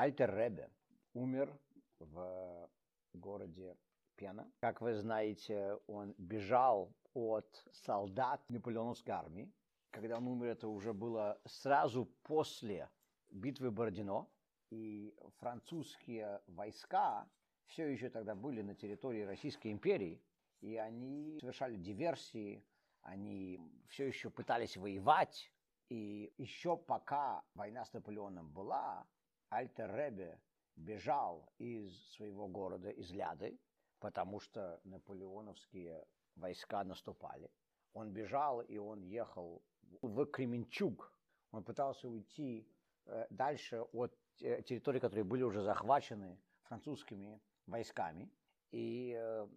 Альтер 0.00 0.34
Ребе 0.34 0.70
умер 1.12 1.54
в 1.98 2.70
городе 3.12 3.76
Пена. 4.16 4.50
Как 4.58 4.80
вы 4.80 4.94
знаете, 4.94 5.78
он 5.88 6.14
бежал 6.16 6.90
от 7.12 7.62
солдат 7.72 8.40
наполеоновской 8.48 9.12
армии. 9.12 9.52
Когда 9.90 10.16
он 10.16 10.26
умер, 10.26 10.46
это 10.46 10.68
уже 10.68 10.94
было 10.94 11.38
сразу 11.44 12.06
после 12.22 12.88
битвы 13.30 13.70
Бородино. 13.70 14.26
И 14.70 15.14
французские 15.36 16.40
войска 16.46 17.28
все 17.66 17.86
еще 17.86 18.08
тогда 18.08 18.34
были 18.34 18.62
на 18.62 18.74
территории 18.74 19.24
Российской 19.24 19.70
империи. 19.70 20.18
И 20.62 20.76
они 20.76 21.36
совершали 21.42 21.76
диверсии, 21.76 22.64
они 23.02 23.60
все 23.88 24.06
еще 24.06 24.30
пытались 24.30 24.78
воевать. 24.78 25.52
И 25.90 26.32
еще 26.38 26.78
пока 26.78 27.44
война 27.52 27.84
с 27.84 27.92
Наполеоном 27.92 28.50
была, 28.50 29.06
Альтер 29.50 29.92
Ребе 29.94 30.40
бежал 30.76 31.52
из 31.58 31.92
своего 32.12 32.48
города, 32.48 32.88
из 32.90 33.10
Ляды, 33.10 33.58
потому 33.98 34.40
что 34.40 34.80
наполеоновские 34.84 36.06
войска 36.36 36.84
наступали. 36.84 37.50
Он 37.92 38.12
бежал, 38.12 38.60
и 38.60 38.78
он 38.78 39.02
ехал 39.02 39.62
в 40.02 40.24
Кременчуг. 40.26 41.12
Он 41.50 41.64
пытался 41.64 42.08
уйти 42.08 42.66
э, 43.06 43.26
дальше 43.30 43.82
от 43.92 44.16
э, 44.40 44.62
территорий, 44.62 45.00
которые 45.00 45.24
были 45.24 45.42
уже 45.42 45.62
захвачены 45.62 46.38
французскими 46.62 47.40
войсками. 47.66 48.30
И 48.70 49.16
э, 49.18 49.48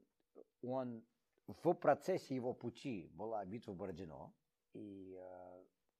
он 0.63 1.05
в 1.47 1.73
процессе 1.73 2.33
его 2.33 2.53
пути 2.53 3.11
была 3.13 3.45
битва 3.45 3.73
Бородино, 3.73 4.33
и 4.73 5.21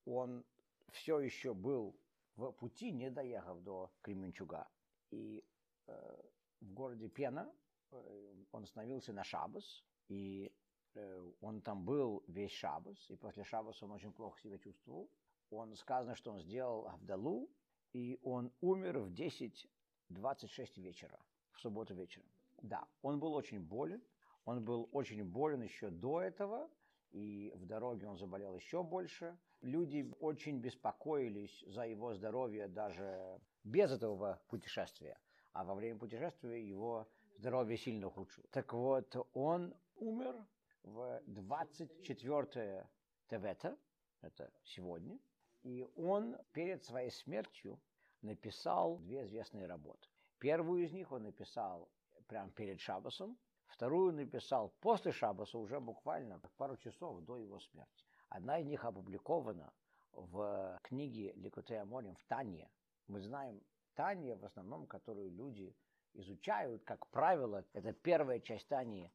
он 0.06 0.44
все 0.90 1.20
еще 1.20 1.54
был 1.54 1.96
в 2.36 2.52
пути, 2.52 2.92
не 2.92 3.10
доехав 3.10 3.62
до 3.62 3.92
Кременчуга. 4.02 4.68
И 5.12 5.44
в 5.86 6.74
городе 6.74 7.10
Пена 7.10 7.52
он 8.52 8.64
остановился 8.64 9.14
на 9.14 9.24
Шабас, 9.24 9.84
и 10.08 10.52
Э, 10.96 11.32
он 11.42 11.62
там 11.62 11.84
был 11.84 12.24
весь 12.28 12.52
шабас, 12.52 13.10
и 13.10 13.16
после 13.16 13.44
шабаса 13.44 13.86
он 13.86 13.92
очень 13.92 14.12
плохо 14.12 14.40
себя 14.42 14.58
чувствовал. 14.58 15.10
Он 15.50 15.76
сказано, 15.76 16.16
что 16.16 16.32
он 16.32 16.40
сделал 16.40 16.88
Авдалу, 16.88 17.50
и 17.94 18.20
он 18.24 18.52
умер 18.62 19.00
в 19.00 19.12
10.26 19.12 20.82
вечера, 20.82 21.20
в 21.52 21.60
субботу 21.60 21.94
вечером. 21.94 22.28
Да, 22.62 22.88
он 23.02 23.20
был 23.20 23.34
очень 23.34 23.60
болен, 23.60 24.02
он 24.46 24.64
был 24.64 24.90
очень 24.92 25.24
болен 25.24 25.62
еще 25.62 25.90
до 25.90 26.22
этого, 26.22 26.70
и 27.12 27.52
в 27.56 27.66
дороге 27.66 28.08
он 28.08 28.18
заболел 28.18 28.56
еще 28.56 28.84
больше. 28.84 29.38
Люди 29.64 30.14
очень 30.20 30.60
беспокоились 30.60 31.64
за 31.68 31.88
его 31.88 32.14
здоровье 32.14 32.68
даже 32.68 33.40
без 33.64 33.92
этого 33.92 34.42
путешествия, 34.50 35.18
а 35.54 35.64
во 35.64 35.74
время 35.74 35.98
путешествия 35.98 36.62
его 36.62 37.08
здоровье 37.38 37.78
сильно 37.78 38.08
ухудшилось. 38.08 38.50
Так 38.52 38.74
вот, 38.74 39.16
он 39.34 39.74
умер 39.96 40.36
в 40.84 41.22
24 41.28 42.90
Тевета, 43.30 43.78
это 44.20 44.52
сегодня, 44.66 45.18
и 45.62 45.88
он 45.96 46.36
перед 46.52 46.84
своей 46.84 47.12
смертью 47.12 47.80
написал 48.22 48.98
две 48.98 49.24
известные 49.24 49.66
работы. 49.66 50.10
Первую 50.40 50.84
из 50.84 50.92
них 50.92 51.10
он 51.14 51.24
написал 51.24 51.90
прямо 52.28 52.52
перед 52.52 52.82
Шабасом, 52.82 53.38
вторую 53.68 54.12
написал 54.12 54.74
после 54.82 55.14
Шабаса, 55.14 55.58
уже 55.58 55.80
буквально 55.80 56.42
пару 56.58 56.76
часов 56.76 57.22
до 57.22 57.38
его 57.38 57.62
смерти. 57.62 58.04
Одна 58.34 58.58
из 58.58 58.66
них 58.66 58.84
опубликована 58.84 59.72
в 60.12 60.80
книге 60.82 61.34
Ликутея 61.34 61.86
Морем 61.86 62.16
в 62.16 62.24
Тане. 62.24 62.68
Мы 63.08 63.22
знаем 63.22 63.62
Тане 63.94 64.36
в 64.36 64.44
основном, 64.44 64.88
которую 64.88 65.30
люди 65.30 65.76
изучают, 66.14 66.84
как 66.84 67.06
правило, 67.12 67.64
это 67.74 67.94
первая 67.94 68.40
часть 68.40 68.68
Тани 68.68 69.12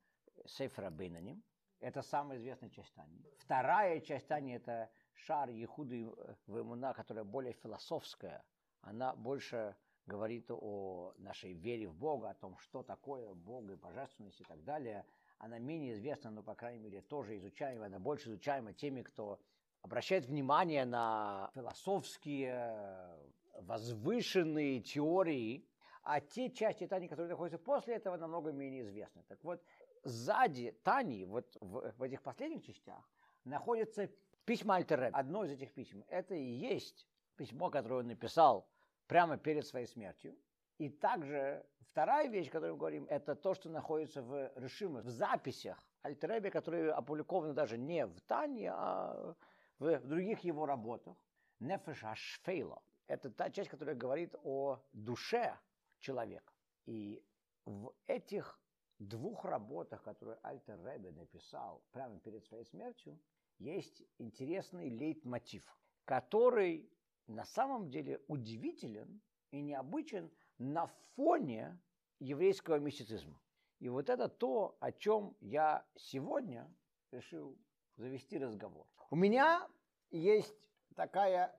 Сейфра 0.47 0.91
Бейнаним, 0.91 1.43
это 1.81 2.01
самая 2.03 2.39
известная 2.39 2.71
часть 2.71 2.95
Тани. 2.95 3.27
Вторая 3.39 4.01
часть 4.03 4.29
Тани– 4.29 4.53
это 4.55 4.89
шар 5.15 5.51
Ехуды 5.51 6.09
Вемуна, 6.47 6.95
которая 6.95 7.25
более 7.25 7.55
философская. 7.55 8.45
Она 8.83 9.17
больше 9.17 9.75
говорит 10.07 10.49
о 10.51 11.13
нашей 11.19 11.55
вере 11.55 11.89
в 11.89 11.95
Бога, 11.97 12.31
о 12.31 12.35
том, 12.35 12.57
что 12.59 12.85
такое 12.85 13.35
Бог 13.35 13.69
и 13.69 13.75
божественность 13.75 14.41
и 14.41 14.45
так 14.45 14.63
далее. 14.63 15.05
Она 15.39 15.59
менее 15.59 15.93
известна, 15.93 16.31
но, 16.31 16.43
по 16.43 16.55
крайней 16.55 16.81
мере, 16.81 17.01
тоже 17.01 17.37
изучаема. 17.37 17.87
Она 17.87 17.99
больше 17.99 18.29
изучаема 18.29 18.73
теми, 18.73 19.03
кто 19.03 19.41
обращает 19.83 20.27
внимание 20.27 20.85
на 20.85 21.51
философские, 21.55 23.17
возвышенные 23.61 24.81
теории, 24.81 25.65
а 26.03 26.21
те 26.21 26.51
части 26.51 26.87
Тани, 26.87 27.09
которые 27.09 27.31
находятся 27.31 27.59
после 27.59 27.95
этого, 27.95 28.17
намного 28.17 28.51
менее 28.51 28.83
известны. 28.83 29.23
Так 29.29 29.43
вот, 29.45 29.63
сзади 30.05 30.73
Тани, 30.83 31.25
вот 31.25 31.57
в, 31.61 31.93
в 31.97 32.03
этих 32.03 32.23
последних 32.23 32.65
частях, 32.65 33.09
находится 33.45 34.11
письма 34.45 34.77
Альтереб. 34.77 35.15
Одно 35.15 35.45
из 35.45 35.53
этих 35.53 35.73
писем, 35.73 36.05
это 36.09 36.35
и 36.35 36.43
есть 36.43 37.07
письмо, 37.37 37.71
которое 37.71 38.01
он 38.01 38.07
написал 38.09 38.69
прямо 39.07 39.37
перед 39.37 39.67
своей 39.67 39.87
смертью. 39.87 40.37
И 40.79 40.89
также 40.89 41.65
вторая 41.91 42.29
вещь, 42.29 42.49
о 42.49 42.53
которой 42.53 42.73
мы 42.73 42.79
говорим, 42.79 43.07
это 43.11 43.35
то, 43.35 43.55
что 43.55 43.69
находится 43.69 44.23
в 44.23 44.53
решимых, 44.57 45.05
в 45.05 45.11
записях 45.11 45.85
Альтеребе, 46.03 46.51
которые 46.51 46.93
опубликованы 46.93 47.53
даже 47.53 47.77
не 47.77 48.07
в 48.07 48.21
Тане, 48.23 48.71
а 48.73 49.35
в 49.79 50.01
других 50.07 50.41
его 50.41 50.67
работах. 50.67 51.17
Нефеш 51.61 52.05
Ашфейла. 52.05 52.81
Это 53.09 53.31
та 53.31 53.51
часть, 53.51 53.71
которая 53.71 53.97
говорит 53.97 54.35
о 54.45 54.81
душе 54.93 55.59
человека. 55.99 56.53
И 56.87 57.23
в 57.65 57.93
этих 58.07 58.61
двух 58.99 59.45
работах, 59.45 60.03
которые 60.03 60.39
Альтер 60.43 60.79
Ребе 60.85 61.11
написал 61.11 61.83
прямо 61.91 62.21
перед 62.21 62.45
своей 62.45 62.65
смертью, 62.65 63.19
есть 63.59 64.05
интересный 64.19 64.89
лейтмотив, 64.89 65.65
который 66.05 66.89
на 67.27 67.45
самом 67.45 67.91
деле 67.91 68.21
удивителен 68.29 69.21
и 69.51 69.61
необычен 69.61 70.31
на 70.59 70.87
фоне 71.15 71.79
еврейского 72.19 72.79
мистицизма. 72.79 73.39
И 73.81 73.89
вот 73.89 74.11
это 74.11 74.29
то, 74.29 74.77
о 74.81 74.93
чем 74.93 75.37
я 75.41 75.85
сегодня 75.97 76.69
решил 77.13 77.57
завести 77.97 78.39
разговор. 78.39 78.87
У 79.11 79.17
меня 79.17 79.67
есть 80.11 80.55
такая 80.97 81.55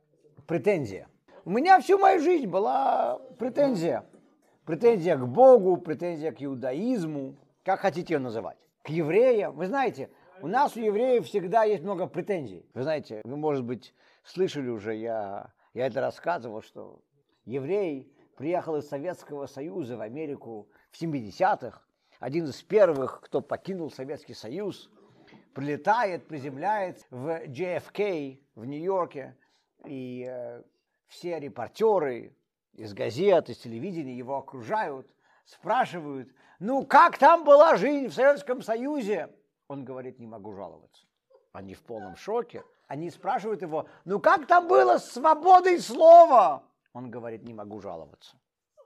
претензия. 0.47 1.09
У 1.45 1.51
меня 1.51 1.79
всю 1.79 1.97
мою 1.97 2.19
жизнь 2.19 2.47
была 2.47 3.17
претензия 3.37 4.05
Претензия 4.69 5.17
к 5.17 5.27
Богу, 5.27 5.77
претензия 5.77 6.31
к 6.31 6.43
иудаизму, 6.43 7.35
как 7.63 7.79
хотите 7.79 8.13
ее 8.13 8.19
называть. 8.19 8.59
К 8.83 8.89
евреям. 8.89 9.55
Вы 9.55 9.65
знаете, 9.65 10.11
у 10.43 10.47
нас 10.47 10.75
у 10.75 10.79
евреев 10.79 11.25
всегда 11.25 11.63
есть 11.63 11.81
много 11.81 12.05
претензий. 12.05 12.63
Вы 12.75 12.83
знаете, 12.83 13.21
вы, 13.23 13.35
может 13.35 13.65
быть, 13.65 13.95
слышали 14.23 14.69
уже, 14.69 14.93
я, 14.93 15.51
я 15.73 15.87
это 15.87 16.01
рассказывал, 16.01 16.61
что 16.61 17.01
еврей 17.45 18.13
приехал 18.39 18.77
из 18.77 18.87
Советского 18.87 19.47
Союза 19.47 19.97
в 19.97 20.01
Америку 20.01 20.69
в 20.91 21.01
70-х, 21.01 21.81
один 22.19 22.45
из 22.45 22.61
первых, 22.63 23.19
кто 23.19 23.41
покинул 23.41 23.91
Советский 23.91 24.33
Союз, 24.33 24.89
прилетает, 25.53 26.25
приземляется 26.25 27.05
в 27.09 27.27
JFK 27.47 28.39
в 28.55 28.63
Нью-Йорке, 28.63 29.35
и 29.83 30.25
э, 30.25 30.63
все 31.07 31.37
репортеры, 31.37 32.33
из 32.71 32.93
газет, 32.93 33.49
из 33.49 33.57
телевидения 33.57 34.15
его 34.15 34.37
окружают, 34.37 35.13
спрашивают, 35.43 36.29
ну 36.59 36.85
как 36.85 37.17
там 37.17 37.43
была 37.43 37.75
жизнь 37.75 38.07
в 38.07 38.13
Советском 38.13 38.61
Союзе? 38.61 39.35
Он 39.67 39.83
говорит, 39.83 40.17
не 40.17 40.27
могу 40.27 40.53
жаловаться. 40.53 41.05
Они 41.51 41.73
в 41.73 41.81
полном 41.81 42.15
шоке. 42.15 42.63
Они 42.87 43.11
спрашивают 43.11 43.61
его, 43.61 43.89
ну 44.05 44.21
как 44.21 44.47
там 44.47 44.69
было 44.69 44.97
с 44.97 45.11
свободой 45.11 45.81
слова? 45.81 46.63
Он 46.93 47.11
говорит, 47.11 47.43
не 47.43 47.53
могу 47.53 47.81
жаловаться. 47.81 48.37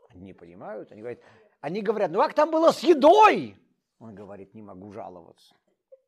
Они 0.09 0.33
понимают, 0.33 0.91
они 0.91 1.01
говорят, 1.01 1.19
они 1.61 1.81
говорят, 1.81 2.11
ну 2.11 2.19
как 2.19 2.33
там 2.33 2.51
было 2.51 2.71
с 2.71 2.79
едой? 2.79 3.57
Он 3.99 4.13
говорит, 4.13 4.53
не 4.53 4.61
могу 4.61 4.91
жаловаться. 4.91 5.55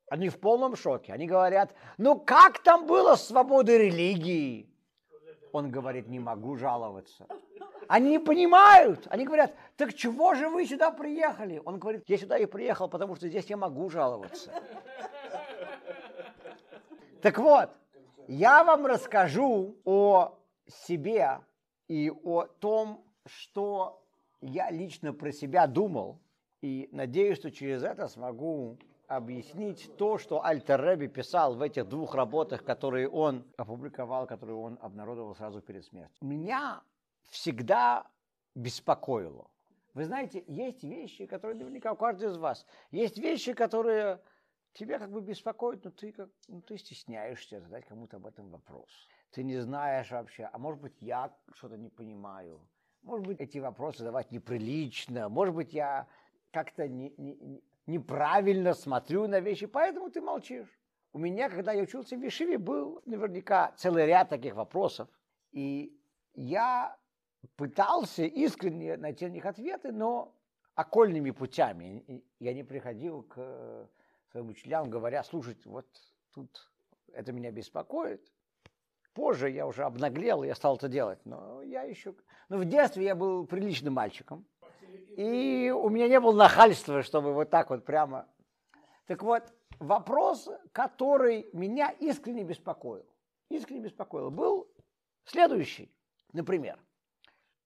Они 0.09 0.29
в 0.29 0.39
полном 0.39 0.75
шоке. 0.75 1.13
Они 1.13 1.25
говорят, 1.25 1.73
ну 1.97 2.19
как 2.19 2.59
там 2.59 2.85
было 2.85 3.15
с 3.15 3.27
свободой 3.27 3.77
религии? 3.77 4.69
Он 5.51 5.71
говорит, 5.71 6.07
не 6.07 6.19
могу 6.19 6.57
жаловаться. 6.57 7.25
Они 7.87 8.11
не 8.11 8.19
понимают. 8.19 9.07
Они 9.09 9.25
говорят, 9.25 9.53
так 9.77 9.93
чего 9.93 10.35
же 10.35 10.49
вы 10.49 10.65
сюда 10.65 10.91
приехали? 10.91 11.61
Он 11.65 11.79
говорит, 11.79 12.03
я 12.07 12.17
сюда 12.17 12.37
и 12.37 12.45
приехал, 12.45 12.89
потому 12.89 13.15
что 13.15 13.27
здесь 13.27 13.45
я 13.45 13.57
могу 13.57 13.89
жаловаться. 13.89 14.51
Так 17.21 17.37
вот, 17.39 17.69
я 18.27 18.63
вам 18.63 18.85
расскажу 18.85 19.77
о 19.85 20.37
себе 20.67 21.39
и 21.87 22.09
о 22.09 22.43
том, 22.43 23.03
что 23.25 24.03
я 24.41 24.69
лично 24.71 25.13
про 25.13 25.31
себя 25.31 25.67
думал, 25.67 26.19
и 26.61 26.89
надеюсь, 26.91 27.37
что 27.37 27.51
через 27.51 27.83
это 27.83 28.07
смогу 28.07 28.77
объяснить 29.07 29.95
то, 29.97 30.17
что 30.17 30.43
Альтер 30.43 30.81
Рэби 30.81 31.07
писал 31.07 31.55
в 31.55 31.61
этих 31.61 31.87
двух 31.87 32.15
работах, 32.15 32.63
которые 32.63 33.07
он 33.07 33.45
опубликовал, 33.57 34.25
которые 34.25 34.57
он 34.57 34.79
обнародовал 34.81 35.35
сразу 35.35 35.61
перед 35.61 35.85
смертью. 35.85 36.17
Меня 36.21 36.81
всегда 37.29 38.07
беспокоило? 38.55 39.47
Вы 39.93 40.05
знаете, 40.05 40.43
есть 40.47 40.83
вещи, 40.83 41.25
которые 41.25 41.55
наверняка 41.55 41.93
у 41.93 41.95
каждого 41.95 42.31
из 42.31 42.37
вас. 42.37 42.65
Есть 42.91 43.17
вещи, 43.17 43.53
которые 43.53 44.19
тебя 44.73 44.99
как 44.99 45.11
бы 45.11 45.21
беспокоят, 45.21 45.83
но 45.85 45.91
ты, 45.91 46.11
как, 46.11 46.29
ну, 46.47 46.61
ты 46.61 46.77
стесняешься 46.77 47.61
задать 47.61 47.85
кому-то 47.85 48.17
об 48.17 48.25
этом 48.25 48.49
вопрос. 48.49 48.89
Ты 49.35 49.43
не 49.43 49.57
знаешь 49.57 50.11
вообще, 50.11 50.49
а 50.53 50.57
может 50.57 50.79
быть 50.79 51.01
я 51.01 51.29
что-то 51.55 51.75
не 51.75 51.89
понимаю. 51.89 52.61
Может 53.01 53.27
быть 53.27 53.41
эти 53.41 53.57
вопросы 53.57 53.99
задавать 53.99 54.31
неприлично. 54.31 55.27
Может 55.27 55.53
быть 55.53 55.73
я 55.73 56.07
как-то 56.51 56.87
не, 56.87 57.13
не, 57.17 57.61
неправильно 57.85 58.73
смотрю 58.73 59.27
на 59.27 59.41
вещи, 59.41 59.65
поэтому 59.65 60.09
ты 60.09 60.21
молчишь. 60.21 60.69
У 61.11 61.19
меня, 61.19 61.49
когда 61.49 61.73
я 61.73 61.83
учился 61.83 62.15
в 62.15 62.21
Вишиве, 62.21 62.57
был 62.57 63.01
наверняка 63.05 63.73
целый 63.75 64.05
ряд 64.05 64.29
таких 64.29 64.55
вопросов. 64.55 65.09
И 65.51 65.93
я 66.33 66.97
пытался 67.57 68.23
искренне 68.23 68.95
найти 68.95 69.27
на 69.27 69.31
них 69.31 69.45
ответы, 69.45 69.91
но 69.91 70.33
окольными 70.75 71.31
путями. 71.31 72.23
Я 72.39 72.53
не 72.53 72.63
приходил 72.63 73.23
к 73.23 73.89
своим 74.31 74.47
учителям, 74.47 74.89
говоря, 74.89 75.23
слушайте, 75.23 75.67
вот 75.67 75.87
тут 76.33 76.71
это 77.11 77.33
меня 77.33 77.51
беспокоит. 77.51 78.31
Позже 79.15 79.49
я 79.49 79.65
уже 79.65 79.85
обнаглел, 79.85 80.43
я 80.43 80.53
стал 80.55 80.75
это 80.75 80.89
делать. 80.89 81.19
Но 81.23 81.61
я 81.61 81.83
еще... 81.83 82.13
Но 82.49 82.57
в 82.57 82.65
детстве 82.65 83.05
я 83.05 83.15
был 83.15 83.47
приличным 83.47 83.93
мальчиком. 83.93 84.45
И 85.15 85.73
у 85.73 85.89
меня 85.89 86.09
не 86.09 86.19
было 86.19 86.33
нахальства, 86.33 87.01
чтобы 87.01 87.33
вот 87.33 87.49
так 87.49 87.69
вот 87.69 87.85
прямо... 87.85 88.27
Так 89.07 89.23
вот, 89.23 89.43
вопрос, 89.79 90.49
который 90.73 91.47
меня 91.53 91.91
искренне 91.91 92.43
беспокоил, 92.43 93.05
искренне 93.49 93.81
беспокоил, 93.81 94.31
был 94.31 94.67
следующий. 95.23 95.89
Например, 96.33 96.77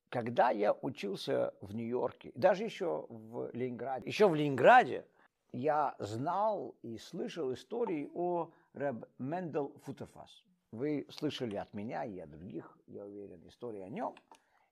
когда 0.09 0.51
я 0.51 0.73
учился 0.73 1.55
в 1.61 1.73
Нью-Йорке, 1.73 2.31
даже 2.35 2.63
еще 2.63 3.07
в 3.09 3.49
Ленинграде, 3.53 4.07
еще 4.07 4.27
в 4.27 4.35
Ленинграде 4.35 5.07
я 5.51 5.95
знал 5.97 6.75
и 6.83 6.99
слышал 6.99 7.51
истории 7.53 8.07
о 8.13 8.51
Рэб 8.73 9.05
Мендел 9.17 9.73
Футерфас. 9.83 10.43
Вы 10.71 11.07
слышали 11.09 11.55
от 11.55 11.73
меня 11.73 12.05
и 12.05 12.19
от 12.19 12.29
других, 12.29 12.77
я 12.87 13.03
уверен, 13.03 13.41
истории 13.47 13.81
о 13.81 13.89
нем. 13.89 14.15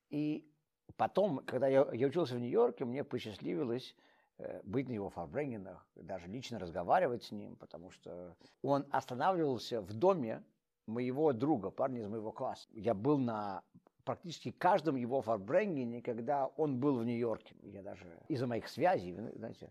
И 0.09 0.47
потом, 0.95 1.39
когда 1.39 1.67
я, 1.67 1.87
я 1.91 2.07
учился 2.07 2.35
в 2.35 2.39
Нью-Йорке, 2.39 2.85
мне 2.85 3.03
посчастливилось 3.03 3.95
э, 4.37 4.61
быть 4.63 4.87
на 4.87 4.93
его 4.93 5.09
фарбренингах, 5.09 5.87
даже 5.95 6.27
лично 6.27 6.59
разговаривать 6.59 7.23
с 7.23 7.31
ним, 7.31 7.55
потому 7.55 7.89
что 7.89 8.35
он 8.61 8.85
останавливался 8.91 9.81
в 9.81 9.91
доме 9.93 10.43
моего 10.85 11.33
друга, 11.33 11.71
парня 11.71 12.01
из 12.01 12.07
моего 12.07 12.31
класса. 12.31 12.67
Я 12.71 12.93
был 12.93 13.17
на 13.17 13.63
практически 14.07 14.51
каждом 14.51 14.95
его 14.95 15.21
фарбренине, 15.21 16.01
когда 16.01 16.47
он 16.55 16.79
был 16.79 16.97
в 16.97 17.05
Нью-Йорке. 17.05 17.53
Я 17.61 17.83
даже 17.83 18.05
из-за 18.29 18.47
моих 18.47 18.69
связей, 18.69 19.13
знаете, 19.35 19.69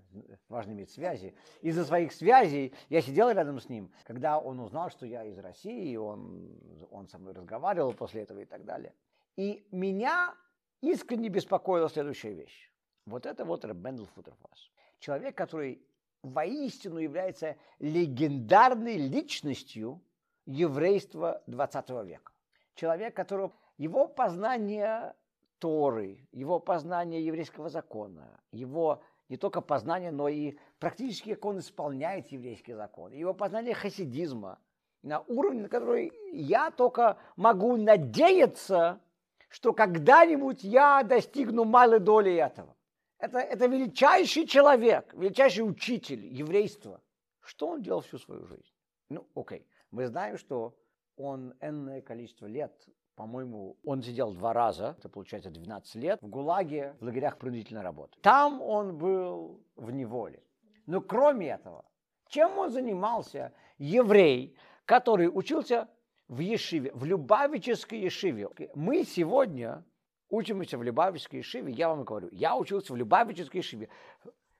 важно 0.50 0.72
иметь 0.72 0.90
связи, 0.90 1.34
из-за 1.62 1.86
своих 1.86 2.12
связей 2.12 2.74
я 2.90 3.00
сидел 3.00 3.30
рядом 3.30 3.58
с 3.58 3.70
ним, 3.70 3.90
когда 4.04 4.38
он 4.38 4.60
узнал, 4.60 4.90
что 4.90 5.06
я 5.06 5.24
из 5.24 5.38
России, 5.38 5.96
он, 5.96 6.54
он 6.90 7.08
со 7.08 7.18
мной 7.18 7.32
разговаривал 7.32 7.94
после 7.94 8.22
этого 8.22 8.40
и 8.40 8.44
так 8.44 8.66
далее. 8.66 8.92
И 9.36 9.66
меня 9.70 10.34
искренне 10.82 11.30
беспокоила 11.30 11.88
следующая 11.88 12.34
вещь. 12.34 12.70
Вот 13.06 13.24
это 13.24 13.46
вот 13.46 13.64
Ребендл 13.64 14.04
Футерфас. 14.04 14.70
Человек, 14.98 15.34
который 15.34 15.80
воистину 16.22 16.98
является 16.98 17.56
легендарной 17.78 18.98
личностью 18.98 20.02
еврейства 20.44 21.42
20 21.46 21.90
века. 22.04 22.32
Человек, 22.74 23.16
которого 23.16 23.52
его 23.78 24.08
познание 24.08 25.14
Торы, 25.58 26.28
его 26.32 26.60
познание 26.60 27.24
еврейского 27.24 27.68
закона, 27.68 28.40
его 28.52 29.02
не 29.28 29.36
только 29.36 29.60
познание, 29.60 30.10
но 30.10 30.28
и 30.28 30.58
практически 30.78 31.34
как 31.34 31.44
он 31.44 31.58
исполняет 31.58 32.28
еврейский 32.28 32.74
закон, 32.74 33.12
его 33.12 33.34
познание 33.34 33.74
хасидизма 33.74 34.58
на 35.02 35.20
уровне, 35.20 35.62
на 35.62 35.68
который 35.68 36.12
я 36.32 36.70
только 36.70 37.18
могу 37.36 37.76
надеяться, 37.76 39.00
что 39.48 39.72
когда-нибудь 39.72 40.62
я 40.62 41.02
достигну 41.02 41.64
малой 41.64 42.00
доли 42.00 42.34
этого. 42.34 42.76
Это, 43.18 43.38
это 43.38 43.66
величайший 43.66 44.46
человек, 44.46 45.14
величайший 45.14 45.68
учитель 45.68 46.26
еврейства. 46.26 47.00
Что 47.40 47.68
он 47.68 47.82
делал 47.82 48.02
всю 48.02 48.18
свою 48.18 48.44
жизнь? 48.46 48.70
Ну, 49.08 49.26
окей, 49.34 49.66
мы 49.90 50.06
знаем, 50.06 50.36
что 50.36 50.76
он 51.16 51.54
энное 51.60 52.02
количество 52.02 52.46
лет 52.46 52.72
по-моему, 53.16 53.76
он 53.82 54.02
сидел 54.02 54.32
два 54.32 54.52
раза, 54.52 54.94
это 54.98 55.08
получается 55.08 55.50
12 55.50 55.94
лет, 55.96 56.20
в 56.20 56.28
ГУЛАГе, 56.28 56.96
в 57.00 57.04
лагерях 57.04 57.38
принудительной 57.38 57.82
работы. 57.82 58.18
Там 58.20 58.60
он 58.60 58.96
был 58.96 59.62
в 59.74 59.90
неволе. 59.90 60.42
Но 60.84 61.00
кроме 61.00 61.48
этого, 61.48 61.86
чем 62.28 62.58
он 62.58 62.70
занимался? 62.70 63.52
Еврей, 63.78 64.54
который 64.84 65.28
учился 65.32 65.88
в 66.28 66.40
Ешиве, 66.40 66.92
в 66.92 67.04
Любавической 67.04 68.00
Ешиве. 68.00 68.48
Мы 68.74 69.04
сегодня 69.04 69.82
учимся 70.28 70.76
в 70.76 70.82
Любавической 70.82 71.38
Ешиве, 71.38 71.72
я 71.72 71.88
вам 71.88 72.04
говорю, 72.04 72.28
я 72.32 72.54
учился 72.54 72.92
в 72.92 72.96
Любавической 72.96 73.60
Ешиве. 73.60 73.88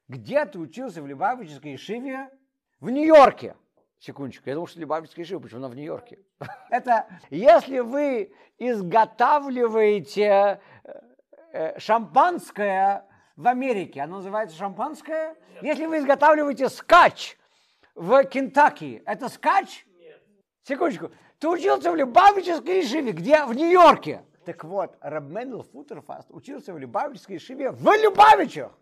Где 0.09 0.47
ты 0.47 0.59
учился 0.59 1.03
в 1.03 1.07
Любавической 1.07 1.73
Ешиве? 1.73 2.31
В 2.81 2.89
Нью-Йорке. 2.89 3.55
Секундочку, 3.99 4.49
я 4.49 4.55
думал, 4.55 4.67
что 4.67 4.79
Любавичская 4.79 5.25
жива, 5.25 5.41
почему 5.41 5.61
она 5.61 5.69
в 5.69 5.75
Нью-Йорке? 5.75 6.19
Это 6.71 7.07
если 7.31 7.79
вы 7.79 8.33
изготавливаете 8.59 10.61
э, 10.85 10.93
э, 11.53 11.79
шампанское 11.79 13.07
в 13.37 13.47
Америке, 13.47 14.03
оно 14.03 14.17
называется 14.17 14.57
шампанское? 14.57 15.35
Нет. 15.55 15.63
Если 15.63 15.87
вы 15.87 15.99
изготавливаете 15.99 16.69
скач 16.69 17.39
в 17.95 18.23
Кентаки, 18.25 19.03
это 19.07 19.29
скач? 19.29 19.87
Нет. 19.99 20.23
Секундочку. 20.63 21.11
Ты 21.39 21.49
учился 21.49 21.91
в 21.91 21.97
Любавической 21.97 22.83
Ишиве, 22.83 23.13
где? 23.13 23.45
В 23.45 23.55
Нью-Йорке. 23.55 24.25
Так 24.45 24.63
вот, 24.65 24.97
Рабменл 25.01 25.63
Футерфаст 25.63 26.31
учился 26.31 26.73
в 26.73 26.79
Любавической 26.79 27.39
Ишиве 27.39 27.71
в 27.71 27.85
Любавичах. 28.01 28.73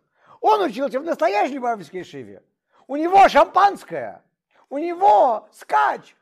Он 0.40 0.62
учился 0.62 1.00
в 1.00 1.04
настоящей 1.04 1.54
Любавической 1.54 2.02
Ишиве. 2.02 2.42
У 2.86 2.96
него 2.96 3.28
шампанское. 3.28 4.23
У 4.70 4.78
него 4.78 5.48
скач. 5.52 6.16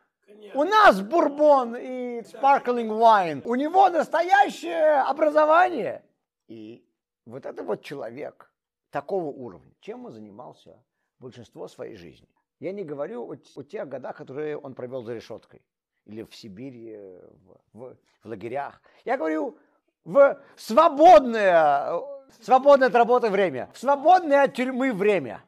У 0.54 0.64
нас 0.64 1.00
бурбон 1.00 1.76
и 1.76 2.20
sparkling 2.20 2.88
wine. 2.88 3.42
У 3.44 3.54
него 3.54 3.88
настоящее 3.90 5.02
образование. 5.02 6.04
И 6.48 6.84
вот 7.26 7.46
это 7.46 7.62
вот 7.62 7.82
человек 7.82 8.50
такого 8.90 9.26
уровня, 9.26 9.72
чем 9.80 10.06
он 10.06 10.12
занимался 10.12 10.82
большинство 11.18 11.68
своей 11.68 11.96
жизни. 11.96 12.28
Я 12.60 12.72
не 12.72 12.84
говорю 12.84 13.24
о, 13.30 13.34
о 13.34 13.62
тех 13.62 13.88
годах, 13.88 14.16
которые 14.16 14.56
он 14.56 14.74
провел 14.74 15.02
за 15.02 15.14
решеткой. 15.14 15.62
Или 16.04 16.22
в 16.22 16.34
Сибири, 16.34 16.96
в, 16.96 17.60
в, 17.72 17.96
в 18.22 18.28
лагерях. 18.28 18.80
Я 19.04 19.16
говорю 19.16 19.56
в 20.04 20.40
свободное, 20.56 22.00
свободное 22.40 22.88
от 22.88 22.94
работы 22.94 23.30
время, 23.30 23.70
в 23.72 23.78
свободное 23.78 24.44
от 24.44 24.54
тюрьмы 24.54 24.92
время. 24.92 25.44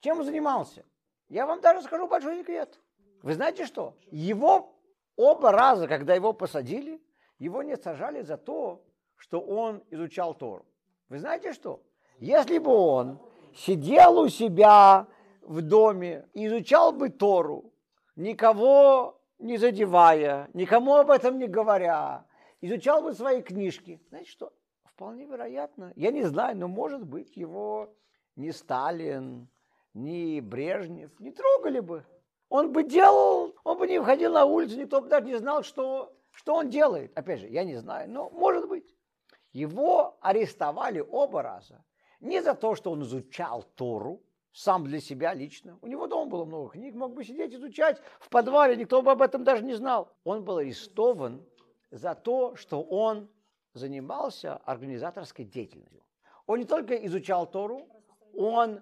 Чем 0.00 0.18
он 0.18 0.24
занимался? 0.24 0.84
Я 1.32 1.46
вам 1.46 1.62
даже 1.62 1.80
скажу 1.80 2.06
большой 2.06 2.40
секрет. 2.40 2.78
Вы 3.22 3.32
знаете 3.32 3.64
что? 3.64 3.96
Его 4.10 4.78
оба 5.16 5.50
раза, 5.50 5.88
когда 5.88 6.14
его 6.14 6.34
посадили, 6.34 7.02
его 7.38 7.62
не 7.62 7.74
сажали 7.78 8.20
за 8.20 8.36
то, 8.36 8.84
что 9.16 9.40
он 9.40 9.82
изучал 9.88 10.34
Тору. 10.34 10.66
Вы 11.08 11.20
знаете 11.20 11.54
что? 11.54 11.82
Если 12.18 12.58
бы 12.58 12.70
он 12.70 13.18
сидел 13.56 14.18
у 14.18 14.28
себя 14.28 15.06
в 15.40 15.62
доме 15.62 16.28
и 16.34 16.46
изучал 16.48 16.92
бы 16.92 17.08
Тору, 17.08 17.72
никого 18.14 19.18
не 19.38 19.56
задевая, 19.56 20.50
никому 20.52 20.96
об 20.96 21.10
этом 21.10 21.38
не 21.38 21.46
говоря, 21.46 22.26
изучал 22.60 23.02
бы 23.02 23.14
свои 23.14 23.40
книжки, 23.40 24.02
знаете 24.10 24.30
что? 24.30 24.52
Вполне 24.84 25.24
вероятно, 25.24 25.94
я 25.96 26.10
не 26.10 26.24
знаю, 26.24 26.58
но 26.58 26.68
может 26.68 27.06
быть 27.06 27.34
его 27.38 27.88
не 28.36 28.52
Сталин, 28.52 29.48
ни 29.94 30.40
Брежнев 30.40 31.10
не 31.20 31.30
трогали 31.30 31.80
бы. 31.80 32.04
Он 32.48 32.72
бы 32.72 32.84
делал, 32.84 33.54
он 33.64 33.78
бы 33.78 33.86
не 33.86 33.98
выходил 33.98 34.32
на 34.32 34.44
улицу, 34.44 34.78
никто 34.78 35.00
бы 35.00 35.08
даже 35.08 35.26
не 35.26 35.38
знал, 35.38 35.62
что, 35.62 36.14
что 36.32 36.54
он 36.54 36.68
делает. 36.68 37.16
Опять 37.16 37.40
же, 37.40 37.48
я 37.48 37.64
не 37.64 37.76
знаю, 37.76 38.10
но 38.10 38.28
может 38.30 38.68
быть. 38.68 38.94
Его 39.52 40.18
арестовали 40.20 41.00
оба 41.00 41.42
раза. 41.42 41.84
Не 42.20 42.42
за 42.42 42.54
то, 42.54 42.74
что 42.74 42.90
он 42.90 43.02
изучал 43.02 43.62
Тору, 43.74 44.22
сам 44.52 44.84
для 44.84 45.00
себя 45.00 45.34
лично. 45.34 45.78
У 45.80 45.86
него 45.86 46.06
дома 46.06 46.30
было 46.30 46.44
много 46.44 46.70
книг, 46.70 46.94
мог 46.94 47.14
бы 47.14 47.24
сидеть 47.24 47.54
изучать 47.54 48.00
в 48.20 48.28
подвале, 48.28 48.76
никто 48.76 49.02
бы 49.02 49.10
об 49.10 49.22
этом 49.22 49.44
даже 49.44 49.64
не 49.64 49.74
знал. 49.74 50.14
Он 50.24 50.44
был 50.44 50.58
арестован 50.58 51.44
за 51.90 52.14
то, 52.14 52.54
что 52.56 52.82
он 52.82 53.30
занимался 53.72 54.56
организаторской 54.58 55.44
деятельностью. 55.44 56.02
Он 56.46 56.58
не 56.58 56.64
только 56.64 56.94
изучал 57.06 57.46
Тору, 57.46 57.88
он 58.34 58.80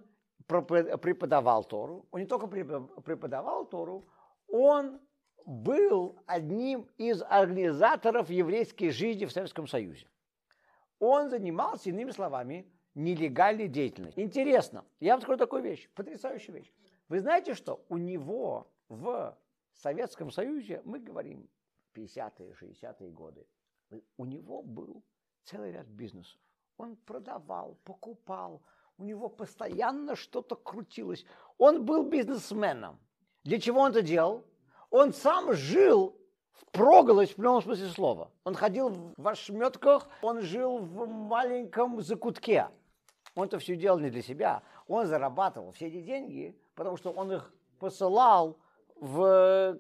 преподавал 0.51 1.65
Тору, 1.65 2.07
он 2.11 2.21
не 2.21 2.27
только 2.27 2.47
преподавал 2.47 3.67
Тору, 3.67 4.07
он 4.49 5.01
был 5.47 6.19
одним 6.27 6.89
из 6.99 7.23
организаторов 7.23 8.31
еврейской 8.31 8.91
жизни 8.91 9.25
в 9.25 9.33
Советском 9.33 9.67
Союзе. 9.67 10.07
Он 10.99 11.31
занимался, 11.31 11.91
иными 11.91 12.11
словами, 12.11 12.71
нелегальной 12.95 13.69
деятельностью. 13.69 14.23
Интересно, 14.23 14.85
я 14.99 15.15
вам 15.15 15.23
скажу 15.23 15.39
такую 15.39 15.63
вещь, 15.63 15.89
потрясающую 15.95 16.57
вещь. 16.57 16.73
Вы 17.09 17.21
знаете, 17.21 17.55
что 17.55 17.85
у 17.89 17.97
него 17.97 18.71
в 18.89 19.37
Советском 19.73 20.31
Союзе, 20.31 20.83
мы 20.85 20.99
говорим 20.99 21.49
50-е, 21.95 22.53
60-е 22.53 23.11
годы, 23.11 23.47
у 24.17 24.25
него 24.25 24.63
был 24.63 25.03
целый 25.45 25.73
ряд 25.73 25.87
бизнесов. 25.87 26.39
Он 26.77 26.97
продавал, 26.97 27.79
покупал, 27.85 28.63
у 29.01 29.05
него 29.05 29.31
постоянно 29.31 30.15
что-то 30.15 30.57
крутилось. 30.57 31.25
Он 31.57 31.85
был 31.85 32.05
бизнесменом. 32.05 32.99
Для 33.45 33.59
чего 33.59 33.81
он 33.81 33.93
это 33.93 34.03
делал? 34.03 34.45
Он 34.91 35.15
сам 35.15 35.55
жил 35.55 36.17
впроголодь 36.53 37.33
в 37.33 37.37
прямом 37.37 37.63
смысле 37.63 37.89
слова. 37.89 38.31
Он 38.45 38.55
ходил 38.55 39.15
в 39.17 39.27
ошметках, 39.27 40.07
он 40.21 40.43
жил 40.43 40.79
в 40.79 41.09
маленьком 41.09 42.03
закутке. 42.03 42.69
Он 43.35 43.47
это 43.47 43.59
все 43.59 43.75
делал 43.75 43.99
не 43.99 44.11
для 44.11 44.23
себя. 44.23 44.63
Он 44.87 45.07
зарабатывал 45.07 45.73
все 45.73 45.87
эти 45.87 46.03
деньги, 46.03 46.55
потому 46.75 46.99
что 46.99 47.11
он 47.11 47.33
их 47.33 47.55
посылал 47.79 48.59
в 48.97 49.79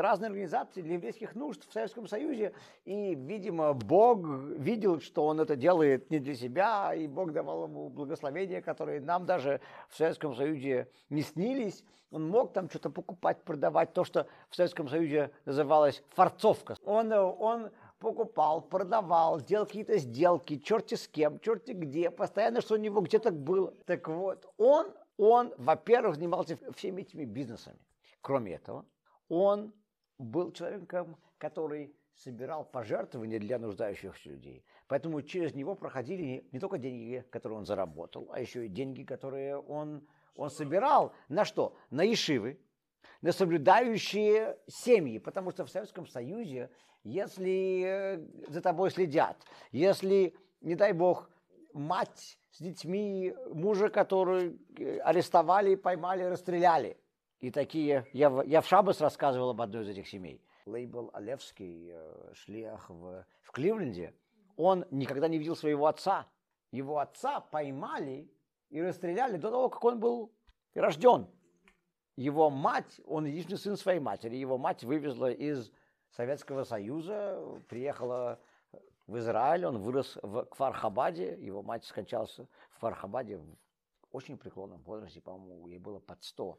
разные 0.00 0.28
организации 0.28 0.82
для 0.82 0.94
еврейских 0.94 1.34
нужд 1.34 1.66
в 1.68 1.72
Советском 1.72 2.06
Союзе. 2.06 2.52
И, 2.84 3.14
видимо, 3.14 3.72
Бог 3.72 4.24
видел, 4.58 5.00
что 5.00 5.26
он 5.26 5.40
это 5.40 5.56
делает 5.56 6.10
не 6.10 6.18
для 6.18 6.34
себя, 6.34 6.94
и 6.94 7.06
Бог 7.06 7.32
давал 7.32 7.64
ему 7.64 7.88
благословения, 7.88 8.60
которые 8.60 9.00
нам 9.00 9.26
даже 9.26 9.60
в 9.88 9.96
Советском 9.96 10.34
Союзе 10.34 10.88
не 11.10 11.22
снились. 11.22 11.84
Он 12.10 12.28
мог 12.28 12.52
там 12.52 12.70
что-то 12.70 12.90
покупать, 12.90 13.42
продавать, 13.42 13.92
то, 13.92 14.04
что 14.04 14.28
в 14.48 14.54
Советском 14.54 14.88
Союзе 14.88 15.32
называлось 15.46 16.02
фарцовка. 16.10 16.76
Он, 16.84 17.12
он 17.12 17.70
покупал, 17.98 18.60
продавал, 18.60 19.40
делал 19.40 19.66
какие-то 19.66 19.98
сделки, 19.98 20.58
черти 20.58 20.94
с 20.94 21.08
кем, 21.08 21.40
черти 21.40 21.72
где, 21.72 22.10
постоянно 22.10 22.60
что 22.60 22.74
у 22.74 22.78
него 22.78 23.00
где-то 23.00 23.32
было. 23.32 23.72
Так 23.86 24.08
вот, 24.08 24.46
он, 24.58 24.92
он, 25.16 25.52
во-первых, 25.58 26.16
занимался 26.16 26.58
всеми 26.76 27.02
этими 27.02 27.24
бизнесами. 27.24 27.78
Кроме 28.20 28.54
этого, 28.54 28.84
он 29.28 29.72
был 30.24 30.52
человеком, 30.52 31.16
который 31.38 31.94
собирал 32.14 32.64
пожертвования 32.64 33.38
для 33.38 33.58
нуждающихся 33.58 34.30
людей. 34.30 34.64
Поэтому 34.86 35.22
через 35.22 35.54
него 35.54 35.74
проходили 35.74 36.46
не 36.52 36.60
только 36.60 36.78
деньги, 36.78 37.24
которые 37.30 37.58
он 37.58 37.66
заработал, 37.66 38.28
а 38.32 38.40
еще 38.40 38.66
и 38.66 38.68
деньги, 38.68 39.02
которые 39.02 39.58
он, 39.58 40.06
он 40.36 40.50
собирал. 40.50 41.12
На 41.28 41.44
что? 41.44 41.76
На 41.90 42.02
ешивы, 42.02 42.60
на 43.20 43.32
соблюдающие 43.32 44.58
семьи. 44.68 45.18
Потому 45.18 45.50
что 45.50 45.64
в 45.64 45.70
Советском 45.70 46.06
Союзе, 46.06 46.70
если 47.02 47.82
э, 47.84 48.26
за 48.48 48.60
тобой 48.60 48.90
следят, 48.90 49.36
если, 49.72 50.34
не 50.60 50.76
дай 50.76 50.92
бог, 50.92 51.28
мать 51.72 52.38
с 52.52 52.62
детьми 52.62 53.34
мужа, 53.52 53.88
который 53.88 54.56
э, 54.78 54.98
арестовали, 54.98 55.74
поймали, 55.74 56.22
расстреляли– 56.22 56.96
и 57.40 57.50
такие, 57.50 58.06
я, 58.12 58.42
я 58.46 58.60
в 58.60 58.66
Шабас 58.66 59.00
рассказывал 59.00 59.50
об 59.50 59.60
одной 59.60 59.82
из 59.82 59.88
этих 59.88 60.08
семей. 60.08 60.42
Лейбл 60.66 61.10
Алевский, 61.12 61.90
э, 61.92 62.32
шлях 62.34 62.88
в, 62.88 63.26
в 63.42 63.50
Кливленде, 63.52 64.14
он 64.56 64.86
никогда 64.90 65.28
не 65.28 65.38
видел 65.38 65.56
своего 65.56 65.86
отца. 65.86 66.26
Его 66.70 66.98
отца 66.98 67.40
поймали 67.40 68.30
и 68.70 68.80
расстреляли 68.80 69.36
до 69.36 69.50
того, 69.50 69.68
как 69.68 69.84
он 69.84 70.00
был 70.00 70.32
рожден. 70.74 71.28
Его 72.16 72.48
мать, 72.48 73.00
он 73.06 73.26
единственный 73.26 73.58
сын 73.58 73.76
своей 73.76 74.00
матери, 74.00 74.36
его 74.36 74.56
мать 74.56 74.84
вывезла 74.84 75.30
из 75.30 75.70
Советского 76.10 76.64
Союза, 76.64 77.42
приехала 77.68 78.40
в 79.06 79.18
Израиль, 79.18 79.66
он 79.66 79.78
вырос 79.78 80.18
в 80.22 80.44
Кфархабаде, 80.44 81.36
его 81.40 81.62
мать 81.62 81.84
скончалась 81.84 82.38
в 82.70 82.76
Кфархабаде 82.76 83.38
в 83.38 83.56
очень 84.12 84.38
преклонном 84.38 84.80
возрасте, 84.82 85.20
по-моему, 85.20 85.66
ей 85.66 85.78
было 85.78 85.98
под 85.98 86.22
100 86.22 86.58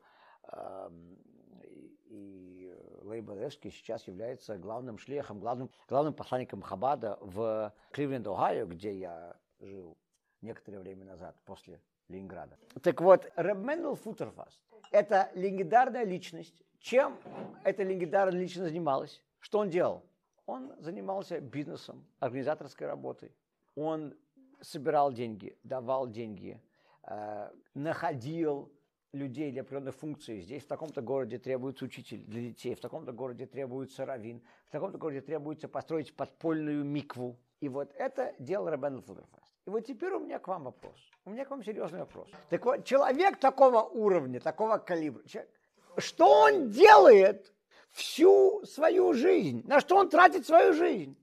и 2.08 2.74
Лейбл 3.02 3.34
Эвский 3.38 3.72
сейчас 3.72 4.08
является 4.08 4.58
главным 4.58 4.98
шлехом, 4.98 5.40
главным, 5.40 5.70
главным 5.88 6.14
посланником 6.14 6.62
Хабада 6.62 7.18
в 7.22 7.74
Кливленд, 7.92 8.28
Огайо, 8.28 8.66
где 8.66 8.94
я 8.94 9.36
жил 9.60 9.98
некоторое 10.42 10.80
время 10.80 11.06
назад, 11.06 11.36
после 11.46 11.82
Ленинграда. 12.08 12.58
Так 12.82 13.02
вот, 13.02 13.32
Рэб 13.36 13.58
Мендел 13.58 13.96
Футерфаст– 13.96 14.60
это 14.92 15.30
легендарная 15.34 16.06
личность. 16.06 16.64
Чем 16.80 17.18
эта 17.64 17.84
легендарная 17.84 18.40
личность 18.40 18.70
занималась? 18.70 19.24
Что 19.40 19.60
он 19.60 19.70
делал? 19.70 20.04
Он 20.46 20.74
занимался 20.80 21.40
бизнесом, 21.40 22.06
организаторской 22.20 22.86
работой. 22.86 23.36
Он 23.76 24.16
собирал 24.62 25.12
деньги, 25.12 25.58
давал 25.64 26.08
деньги, 26.08 26.62
э, 27.04 27.50
находил 27.74 28.72
людей 29.16 29.52
для 29.52 29.62
определенных 29.62 29.96
функций. 29.96 30.42
Здесь 30.42 30.64
в 30.64 30.68
таком-то 30.68 31.02
городе 31.02 31.40
требуется 31.40 31.86
учитель 31.86 32.24
для 32.26 32.42
детей, 32.42 32.76
в 32.76 32.80
таком-то 32.80 33.12
городе 33.12 33.46
требуется 33.46 34.06
раввин, 34.06 34.42
в 34.68 34.72
таком-то 34.72 34.98
городе 34.98 35.22
требуется 35.22 35.68
построить 35.68 36.16
подпольную 36.16 36.84
микву. 36.84 37.38
И 37.62 37.70
вот 37.70 37.94
это 37.98 38.36
дело 38.40 38.70
Рабен 38.70 39.02
Фудерфаст. 39.02 39.54
И 39.66 39.70
вот 39.70 39.80
теперь 39.82 40.14
у 40.14 40.20
меня 40.20 40.38
к 40.38 40.48
вам 40.48 40.66
вопрос. 40.66 40.96
У 41.26 41.32
меня 41.32 41.46
к 41.46 41.50
вам 41.50 41.64
серьезный 41.64 42.00
вопрос. 42.00 42.30
Так 42.50 42.64
вот, 42.66 42.86
человек 42.86 43.38
такого 43.40 43.82
уровня, 43.82 44.40
такого 44.40 44.78
калибра, 44.78 45.28
человек, 45.28 45.50
что 45.98 46.28
он 46.28 46.70
делает 46.70 47.52
всю 47.92 48.64
свою 48.66 49.14
жизнь? 49.14 49.64
На 49.66 49.80
что 49.80 49.98
он 49.98 50.10
тратит 50.10 50.46
свою 50.46 50.74
жизнь? 50.74 51.18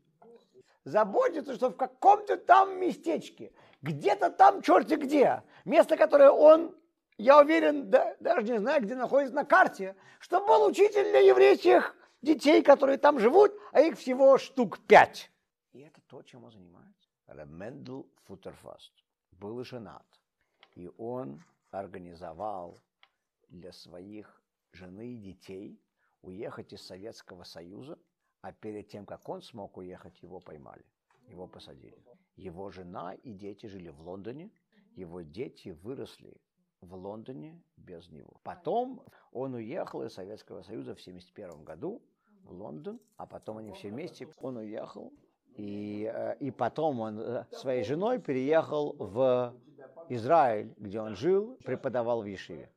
Заботится, 0.85 1.55
что 1.55 1.69
в 1.69 1.77
каком-то 1.77 2.37
там 2.37 2.81
местечке, 2.81 3.53
где-то 3.83 4.31
там 4.31 4.63
черти 4.63 4.95
где, 4.95 5.43
место, 5.65 5.97
которое 5.97 6.31
он 6.31 6.75
я 7.23 7.41
уверен, 7.41 7.89
да, 7.89 8.17
даже 8.21 8.43
не 8.43 8.59
знаю, 8.59 8.83
где 8.83 8.95
находится 8.97 9.35
на 9.35 9.45
карте, 9.45 9.95
что 10.19 10.45
был 10.45 10.67
учитель 10.67 11.05
для 11.05 11.21
еврейских 11.21 11.97
детей, 12.21 12.63
которые 12.63 12.99
там 12.99 13.19
живут, 13.19 13.53
а 13.73 13.81
их 13.81 13.97
всего 13.97 14.39
штук 14.39 14.81
пять. 14.87 15.31
И 15.73 15.81
это 15.81 16.01
то, 16.09 16.23
чем 16.23 16.45
он 16.45 16.51
занимается. 16.51 17.09
Мендел 17.47 18.07
Футерфаст 18.25 18.93
был 19.31 19.65
женат, 19.65 20.07
и 20.75 20.91
он 20.99 21.43
организовал 21.71 22.81
для 23.49 23.73
своих 23.73 24.43
жены 24.73 25.15
и 25.15 25.17
детей 25.17 25.81
уехать 26.23 26.73
из 26.73 26.83
Советского 26.83 27.45
Союза, 27.45 27.99
а 28.43 28.53
перед 28.53 28.89
тем, 28.89 29.07
как 29.07 29.29
он 29.29 29.43
смог 29.43 29.77
уехать, 29.77 30.23
его 30.23 30.41
поймали, 30.41 30.85
его 31.29 31.47
посадили. 31.47 31.97
Его 32.37 32.71
жена 32.71 33.15
и 33.15 33.33
дети 33.33 33.67
жили 33.67 33.89
в 33.89 34.01
Лондоне, 34.01 34.51
его 34.95 35.23
дети 35.23 35.71
выросли 35.71 36.37
в 36.83 36.95
Лондоне 36.95 37.63
без 37.77 38.11
него. 38.11 38.41
Потом 38.43 39.03
он 39.33 39.55
уехал 39.55 40.03
из 40.03 40.13
Советского 40.13 40.63
Союза 40.63 40.95
в 40.95 41.01
1971 41.01 41.65
году 41.65 42.03
в 42.45 42.53
Лондон, 42.53 43.01
а 43.17 43.27
потом 43.27 43.59
они 43.59 43.73
все 43.73 43.89
вместе, 43.89 44.29
он 44.41 44.57
уехал, 44.57 45.13
и, 45.55 46.11
э, 46.13 46.37
и 46.41 46.51
потом 46.51 47.01
он 47.01 47.21
э, 47.21 47.47
своей 47.53 47.85
женой 47.85 48.19
переехал 48.19 48.95
в 48.99 49.55
Израиль, 50.09 50.75
где 50.77 51.01
он 51.01 51.15
жил, 51.15 51.57
преподавал 51.65 52.23
в 52.23 52.27
Ешиве. 52.27 52.71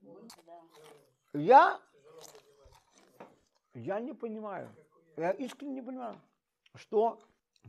Я, 1.34 1.82
я 3.74 4.00
не 4.00 4.14
понимаю, 4.14 4.70
я 5.18 5.32
искренне 5.32 5.74
не 5.74 5.82
понимаю, 5.82 6.22
что 6.76 7.20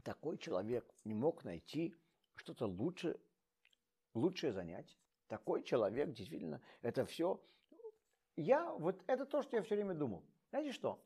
такой 0.05 0.37
человек 0.37 0.85
не 1.05 1.15
мог 1.15 1.45
найти 1.45 1.95
что-то 2.35 2.67
лучше, 2.67 3.19
лучшее 4.15 4.53
занятие, 4.53 4.99
такой 5.29 5.63
человек, 5.63 6.13
действительно, 6.13 6.61
это 6.83 7.05
все. 7.05 7.41
Я, 8.37 8.71
вот 8.73 9.03
это 9.07 9.25
то, 9.25 9.43
что 9.43 9.57
я 9.57 9.63
все 9.63 9.77
время 9.77 9.95
думал. 9.95 10.23
Знаете 10.51 10.73
что? 10.73 11.03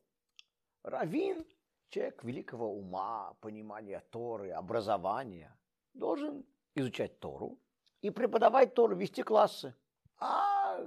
Равин, 0.83 1.45
человек 1.89 2.23
великого 2.23 2.73
ума, 2.73 3.35
понимания 3.41 4.03
Торы, 4.11 4.51
образования, 4.51 5.55
должен 5.93 6.45
изучать 6.75 7.19
Тору 7.19 7.59
и 8.01 8.09
преподавать 8.09 8.73
Тору, 8.73 8.95
вести 8.95 9.23
классы. 9.23 9.75
А 10.17 10.79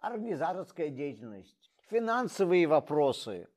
организаторская 0.00 0.88
деятельность, 0.88 1.70
финансовые 1.88 2.66
вопросы, 2.66 3.48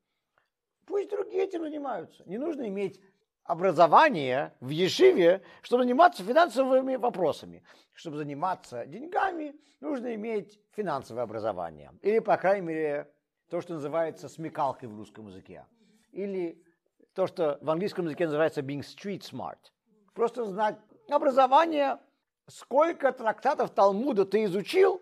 пусть 0.85 1.09
другие 1.09 1.43
этим 1.43 1.61
занимаются. 1.61 2.23
Не 2.25 2.37
нужно 2.37 2.67
иметь 2.67 2.99
образование 3.43 4.53
в 4.59 4.69
Ешиве, 4.69 5.41
чтобы 5.61 5.83
заниматься 5.83 6.23
финансовыми 6.23 6.95
вопросами. 6.95 7.63
Чтобы 7.93 8.17
заниматься 8.17 8.85
деньгами, 8.85 9.55
нужно 9.79 10.15
иметь 10.15 10.59
финансовое 10.71 11.23
образование. 11.23 11.91
Или, 12.01 12.19
по 12.19 12.37
крайней 12.37 12.67
мере, 12.67 13.13
то, 13.49 13.61
что 13.61 13.73
называется 13.73 14.29
смекалкой 14.29 14.89
в 14.89 14.97
русском 14.97 15.27
языке. 15.27 15.65
Или 16.11 16.63
то, 17.13 17.27
что 17.27 17.59
в 17.61 17.69
английском 17.69 18.05
языке 18.05 18.25
называется 18.25 18.61
being 18.61 18.81
street 18.81 19.21
smart. 19.21 19.59
Просто 20.13 20.45
знать 20.45 20.77
образование, 21.09 21.99
сколько 22.47 23.11
трактатов 23.11 23.71
Талмуда 23.71 24.25
ты 24.25 24.45
изучил, 24.45 25.01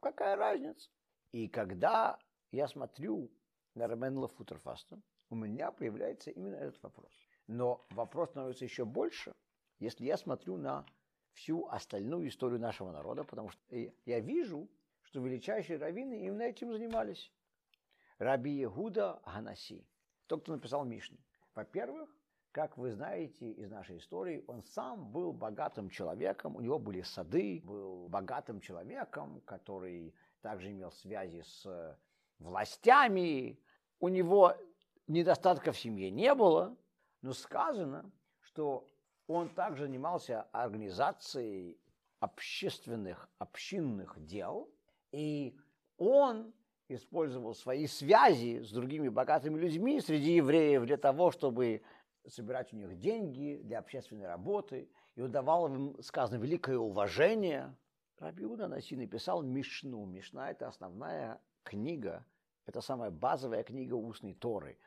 какая 0.00 0.36
разница. 0.36 0.88
И 1.32 1.48
когда 1.48 2.18
я 2.52 2.68
смотрю 2.68 3.30
на 3.74 3.86
Раменла 3.86 4.28
Футерфаста, 4.28 4.98
у 5.30 5.34
меня 5.34 5.70
появляется 5.70 6.30
именно 6.30 6.56
этот 6.56 6.82
вопрос. 6.82 7.12
Но 7.48 7.84
вопрос 7.90 8.30
становится 8.30 8.64
еще 8.64 8.84
больше, 8.84 9.34
если 9.80 10.04
я 10.04 10.16
смотрю 10.16 10.56
на 10.58 10.86
всю 11.32 11.66
остальную 11.68 12.28
историю 12.28 12.60
нашего 12.60 12.92
народа, 12.92 13.24
потому 13.24 13.48
что 13.48 13.60
я 14.04 14.20
вижу, 14.20 14.68
что 15.02 15.20
величайшие 15.20 15.78
раввины 15.78 16.26
именно 16.26 16.42
этим 16.42 16.72
занимались. 16.72 17.32
Раби 18.18 18.64
Иуда 18.64 19.20
Ганаси, 19.24 19.86
тот, 20.26 20.42
кто 20.42 20.52
написал 20.52 20.84
Мишну. 20.84 21.16
Во-первых, 21.54 22.14
как 22.52 22.76
вы 22.76 22.92
знаете 22.92 23.50
из 23.52 23.70
нашей 23.70 23.98
истории, 23.98 24.44
он 24.46 24.62
сам 24.62 25.10
был 25.10 25.32
богатым 25.32 25.88
человеком, 25.88 26.56
у 26.56 26.60
него 26.60 26.78
были 26.78 27.00
сады, 27.00 27.62
был 27.64 28.08
богатым 28.08 28.60
человеком, 28.60 29.40
который 29.46 30.14
также 30.42 30.70
имел 30.70 30.90
связи 30.90 31.42
с 31.42 31.98
властями, 32.38 33.58
у 34.00 34.08
него 34.08 34.54
недостатка 35.06 35.72
в 35.72 35.78
семье 35.78 36.10
не 36.10 36.34
было, 36.34 36.76
но 37.22 37.32
сказано, 37.32 38.10
что 38.40 38.86
он 39.26 39.48
также 39.50 39.84
занимался 39.84 40.42
организацией 40.52 41.78
общественных, 42.20 43.28
общинных 43.38 44.24
дел, 44.24 44.70
и 45.12 45.56
он 45.96 46.52
использовал 46.88 47.54
свои 47.54 47.86
связи 47.86 48.62
с 48.62 48.70
другими 48.70 49.08
богатыми 49.08 49.58
людьми 49.58 50.00
среди 50.00 50.36
евреев 50.36 50.86
для 50.86 50.96
того, 50.96 51.30
чтобы 51.30 51.82
собирать 52.26 52.72
у 52.72 52.76
них 52.76 52.98
деньги 52.98 53.60
для 53.62 53.78
общественной 53.78 54.26
работы, 54.26 54.88
и 55.14 55.20
он 55.20 55.30
давал 55.30 55.66
им, 55.66 56.02
сказано, 56.02 56.40
великое 56.40 56.78
уважение. 56.78 57.74
Раби 58.18 58.44
Иуда 58.44 58.68
Наси 58.68 58.96
написал 58.96 59.42
Мишну. 59.42 60.04
Мишна– 60.06 60.50
это 60.52 60.66
основная 60.68 61.40
книга, 61.62 62.24
это 62.66 62.80
самая 62.80 63.10
базовая 63.10 63.62
книга 63.62 63.94
устной 63.94 64.34
Торы. 64.34 64.78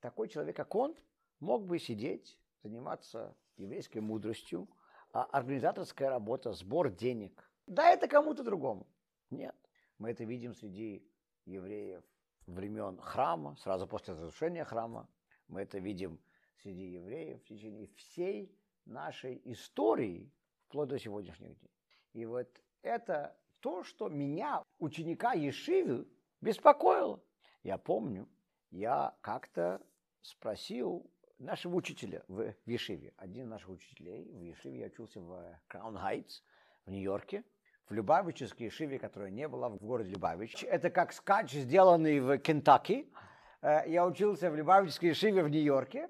Такой 0.00 0.28
человек, 0.28 0.56
как 0.56 0.74
он, 0.74 0.96
мог 1.42 1.66
бы 1.66 1.78
сидеть, 1.78 2.38
заниматься 2.62 3.36
еврейской 3.56 3.98
мудростью, 3.98 4.68
а 5.12 5.24
организаторская 5.24 6.08
работа, 6.08 6.52
сбор 6.52 6.90
денег. 6.90 7.50
Да, 7.66 7.90
это 7.90 8.06
кому-то 8.08 8.44
другому. 8.44 8.86
Нет. 9.30 9.56
Мы 9.98 10.10
это 10.10 10.24
видим 10.24 10.54
среди 10.54 11.04
евреев 11.44 12.02
времен 12.46 12.98
храма, 12.98 13.56
сразу 13.56 13.86
после 13.86 14.14
разрушения 14.14 14.64
храма. 14.64 15.08
Мы 15.48 15.62
это 15.62 15.78
видим 15.78 16.20
среди 16.62 16.92
евреев 16.92 17.42
в 17.42 17.46
течение 17.46 17.88
всей 17.96 18.56
нашей 18.84 19.40
истории, 19.44 20.32
вплоть 20.66 20.88
до 20.88 20.98
сегодняшних 20.98 21.58
дней. 21.58 21.74
И 22.12 22.24
вот 22.24 22.48
это 22.82 23.36
то, 23.60 23.82
что 23.82 24.08
меня, 24.08 24.62
ученика 24.78 25.32
Ешивы, 25.32 26.06
беспокоило. 26.40 27.20
Я 27.64 27.78
помню, 27.78 28.28
я 28.70 29.16
как-то 29.20 29.84
спросил 30.20 31.10
нашего 31.42 31.74
учителя 31.76 32.22
в 32.28 32.54
Ешиве, 32.66 33.12
один 33.16 33.44
из 33.44 33.48
наших 33.48 33.70
учителей 33.70 34.30
в 34.32 34.40
Ешиве, 34.40 34.80
я 34.80 34.86
учился 34.86 35.20
в 35.20 35.60
Краун 35.66 35.96
Хайтс 35.96 36.42
в 36.86 36.90
Нью-Йорке, 36.90 37.44
в 37.88 37.92
Любавической 37.92 38.66
Ешиве, 38.66 38.98
которая 38.98 39.30
не 39.30 39.48
была 39.48 39.68
в 39.68 39.76
городе 39.76 40.10
Любавич. 40.10 40.64
Это 40.64 40.90
как 40.90 41.12
скач, 41.12 41.52
сделанный 41.52 42.20
в 42.20 42.38
Кентаки. 42.38 43.12
Э, 43.60 43.82
я 43.86 44.06
учился 44.06 44.50
в 44.50 44.56
Любавической 44.56 45.10
Ешиве 45.10 45.42
в 45.42 45.48
Нью-Йорке. 45.48 46.08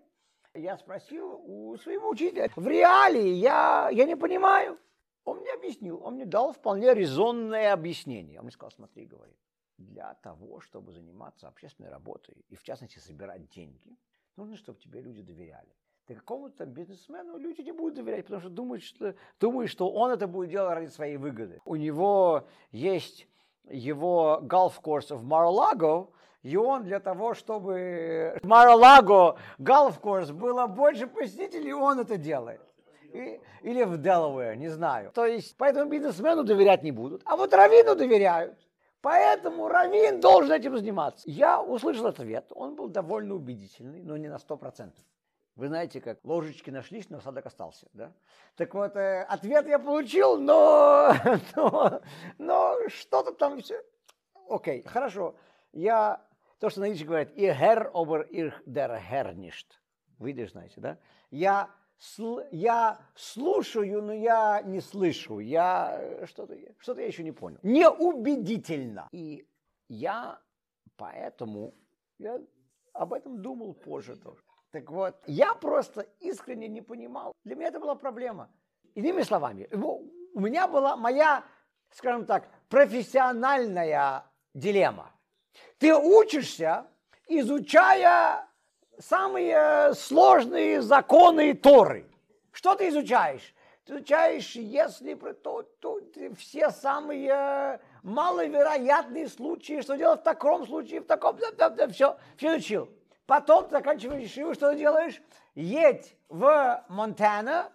Я 0.55 0.77
спросил 0.77 1.41
у 1.45 1.77
своего 1.79 2.11
учителя, 2.11 2.51
в 2.55 2.67
реалии 2.67 3.33
я, 3.33 3.89
я 3.91 4.05
не 4.05 4.17
понимаю. 4.17 4.79
Он 5.25 5.39
мне 5.39 5.53
объяснил, 5.53 6.03
он 6.05 6.15
мне 6.15 6.27
дал 6.27 6.53
вполне 6.53 6.93
резонное 6.93 7.73
объяснение. 7.73 8.39
Он 8.39 8.45
мне 8.45 8.53
сказал, 8.53 8.71
смотри, 8.73 9.07
говорит, 9.07 9.39
для 9.79 10.15
того, 10.15 10.61
чтобы 10.61 10.93
заниматься 10.93 11.49
общественной 11.49 11.91
работой 11.91 12.45
и, 12.49 12.57
в 12.57 12.62
частности, 12.62 12.99
собирать 12.99 13.49
деньги, 13.49 13.97
нужно, 14.37 14.57
чтобы 14.57 14.79
тебе 14.79 15.01
люди 15.01 15.23
доверяли. 15.23 15.69
Ты 16.07 16.17
какому-то 16.17 16.67
бизнесмену 16.67 17.39
люди 17.39 17.61
не 17.61 17.73
будут 17.73 17.95
доверять, 17.95 18.25
потому 18.25 18.41
что 18.41 18.51
думают, 18.51 18.83
что, 18.83 19.15
думают, 19.39 19.71
что 19.71 19.91
он 19.91 20.11
это 20.11 20.27
будет 20.27 20.51
делать 20.51 20.75
ради 20.75 20.89
своей 20.89 21.17
выгоды. 21.17 21.61
У 21.65 21.77
него 21.77 22.45
есть 22.73 23.29
его 23.69 24.40
гольф-курс 24.42 25.11
в 25.11 25.23
Мар-Лаго, 25.23 26.09
и 26.42 26.57
он 26.57 26.83
для 26.83 26.99
того, 26.99 27.35
чтобы 27.35 28.37
Мар-Лаго 28.42 29.38
гольф-курс 29.59 30.33
было 30.33 30.66
больше 30.66 31.07
посетителей, 31.07 31.73
он 31.73 32.01
это 32.01 32.16
делает. 32.16 32.61
И, 33.12 33.40
или 33.62 33.85
в 33.85 33.99
Делавэр, 33.99 34.57
не 34.57 34.68
знаю. 34.68 35.12
То 35.12 35.27
есть, 35.27 35.55
поэтому 35.57 35.88
бизнесмену 35.88 36.42
доверять 36.42 36.83
не 36.83 36.90
будут, 36.90 37.23
а 37.27 37.37
вот 37.37 37.53
Равину 37.53 37.95
доверяют. 37.95 38.59
Поэтому 39.03 39.69
Равин 39.69 40.21
должен 40.21 40.53
этим 40.53 40.77
заниматься. 40.77 41.29
Я 41.29 41.61
услышал 41.61 42.07
ответ, 42.07 42.47
он 42.55 42.77
был 42.77 42.88
довольно 42.88 43.35
убедительный, 43.35 44.01
но 44.01 44.17
не 44.17 44.29
на 44.29 44.38
сто 44.38 44.57
процентов. 44.57 45.05
Вы 45.57 45.69
знаете, 45.69 46.01
как 46.01 46.25
ложечки 46.25 46.71
нашлись, 46.71 47.11
но 47.11 47.19
осадок 47.19 47.45
остался, 47.45 47.87
да? 47.93 48.12
Так 48.57 48.73
вот, 48.75 48.97
э, 48.97 49.23
ответ 49.25 49.67
я 49.67 49.79
получил, 49.79 50.38
но, 50.38 51.12
но, 51.57 52.01
но 52.38 52.77
что-то 52.88 53.33
там 53.33 53.61
все. 53.61 53.83
Окей, 54.49 54.83
хорошо. 54.83 55.35
Я, 55.73 56.25
то, 56.59 56.71
что 56.71 56.81
на 56.81 56.88
иврите 56.88 57.05
говорят, 57.05 57.37
Herr 57.37 57.91
over 57.93 58.27
ihr 58.31 58.53
der 58.65 58.99
Herr 58.99 59.35
nicht. 59.35 59.67
Вы 60.19 60.47
знаете, 60.47 60.81
да? 60.81 60.99
Я 61.31 61.69
я 62.51 62.99
слушаю, 63.15 64.03
но 64.03 64.12
я 64.12 64.62
не 64.62 64.81
слышу. 64.81 65.38
Я 65.38 65.99
э, 66.01 66.27
что-то 66.27 66.57
что 66.79 66.99
я 66.99 67.07
еще 67.07 67.23
не 67.23 67.33
понял. 67.33 67.59
Неубедительно. 67.62 69.09
И 69.12 69.47
я 69.88 70.41
поэтому 70.97 71.75
я 72.19 72.41
об 72.93 73.12
этом 73.12 73.41
думал 73.43 73.75
позже 73.75 74.17
тоже. 74.17 74.43
Так 74.71 74.91
вот, 74.91 75.17
я 75.27 75.55
просто 75.55 76.07
искренне 76.21 76.69
не 76.69 76.81
понимал. 76.81 77.33
Для 77.45 77.57
меня 77.57 77.69
это 77.69 77.81
была 77.81 77.95
проблема. 77.95 78.51
Иными 78.95 79.23
словами, 79.23 79.69
у 79.73 80.41
меня 80.41 80.67
была 80.67 80.97
моя, 80.97 81.45
скажем 81.91 82.27
так, 82.27 82.49
профессиональная 82.69 84.25
дилемма. 84.55 85.12
Ты 85.79 85.95
учишься, 85.95 86.87
изучая 87.29 88.49
самые 88.98 89.94
сложные 89.94 90.83
законы 90.83 91.55
Торы. 91.55 92.07
Что 92.52 92.74
ты 92.74 92.88
изучаешь? 92.88 93.55
Ты 93.85 93.94
изучаешь, 93.94 94.55
если 94.55 95.14
то, 95.14 95.62
то, 95.81 96.00
все 96.38 96.70
самые 96.70 97.81
маловероятные 98.02 99.28
случаи, 99.28 99.81
что 99.81 99.96
делать 99.96 100.20
в 100.20 100.24
таком 100.24 100.66
случае, 100.66 101.00
в 101.00 101.07
таком, 101.07 101.37
да, 101.37 101.50
да, 101.52 101.68
да, 101.70 101.88
все, 101.88 102.16
все 102.37 102.57
изучил. 102.57 102.88
Потом 103.26 103.68
заканчиваешь 103.70 104.31
шиву, 104.31 104.55
что 104.55 104.72
ты 104.72 104.78
делаешь? 104.78 105.20
Едь 105.55 106.16
в 106.28 106.85
Монтана, 106.88 107.72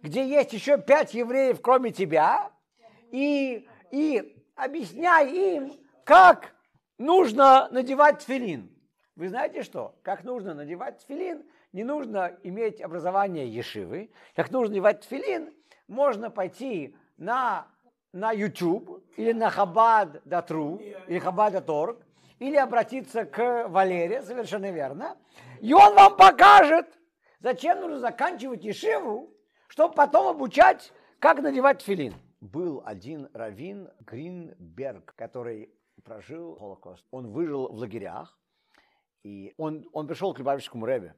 где 0.00 0.26
есть 0.26 0.52
еще 0.52 0.78
пять 0.78 1.14
евреев, 1.14 1.60
кроме 1.60 1.90
тебя, 1.90 2.50
и, 3.10 3.68
и 3.90 4.36
объясняй 4.54 5.30
им, 5.30 5.72
как 6.04 6.54
нужно 6.98 7.68
надевать 7.70 8.20
тфилин. 8.20 8.70
Вы 9.18 9.30
знаете 9.30 9.64
что? 9.64 9.96
Как 10.02 10.22
нужно 10.22 10.54
надевать 10.54 10.98
тфилин, 10.98 11.42
не 11.72 11.82
нужно 11.82 12.38
иметь 12.44 12.80
образование 12.80 13.48
ешивы. 13.48 14.12
Как 14.36 14.52
нужно 14.52 14.68
надевать 14.68 15.00
тфилин, 15.00 15.52
можно 15.88 16.30
пойти 16.30 16.96
на, 17.16 17.66
на 18.12 18.30
YouTube 18.30 19.04
или 19.16 19.32
на 19.32 19.50
Хабад 19.50 20.22
Датру 20.24 20.80
или 21.08 21.18
Хабад 21.18 21.54
Датор, 21.54 21.96
или 22.38 22.54
обратиться 22.54 23.24
к 23.24 23.66
Валере, 23.66 24.22
совершенно 24.22 24.70
верно, 24.70 25.16
и 25.60 25.74
он 25.74 25.96
вам 25.96 26.16
покажет, 26.16 26.86
зачем 27.40 27.80
нужно 27.80 27.98
заканчивать 27.98 28.62
ешиву, 28.62 29.34
чтобы 29.66 29.94
потом 29.94 30.28
обучать, 30.28 30.92
как 31.18 31.40
надевать 31.40 31.82
филин. 31.82 32.14
Был 32.40 32.84
один 32.86 33.28
раввин 33.32 33.90
Гринберг, 33.98 35.12
который 35.16 35.74
прожил 36.04 36.54
Холокост. 36.54 37.04
Он 37.10 37.32
выжил 37.32 37.66
в 37.66 37.74
лагерях, 37.74 38.38
и 39.22 39.54
он, 39.56 39.88
он 39.92 40.06
пришел 40.06 40.32
к 40.34 40.38
Любавическому 40.38 40.86
Рэбе 40.86 41.14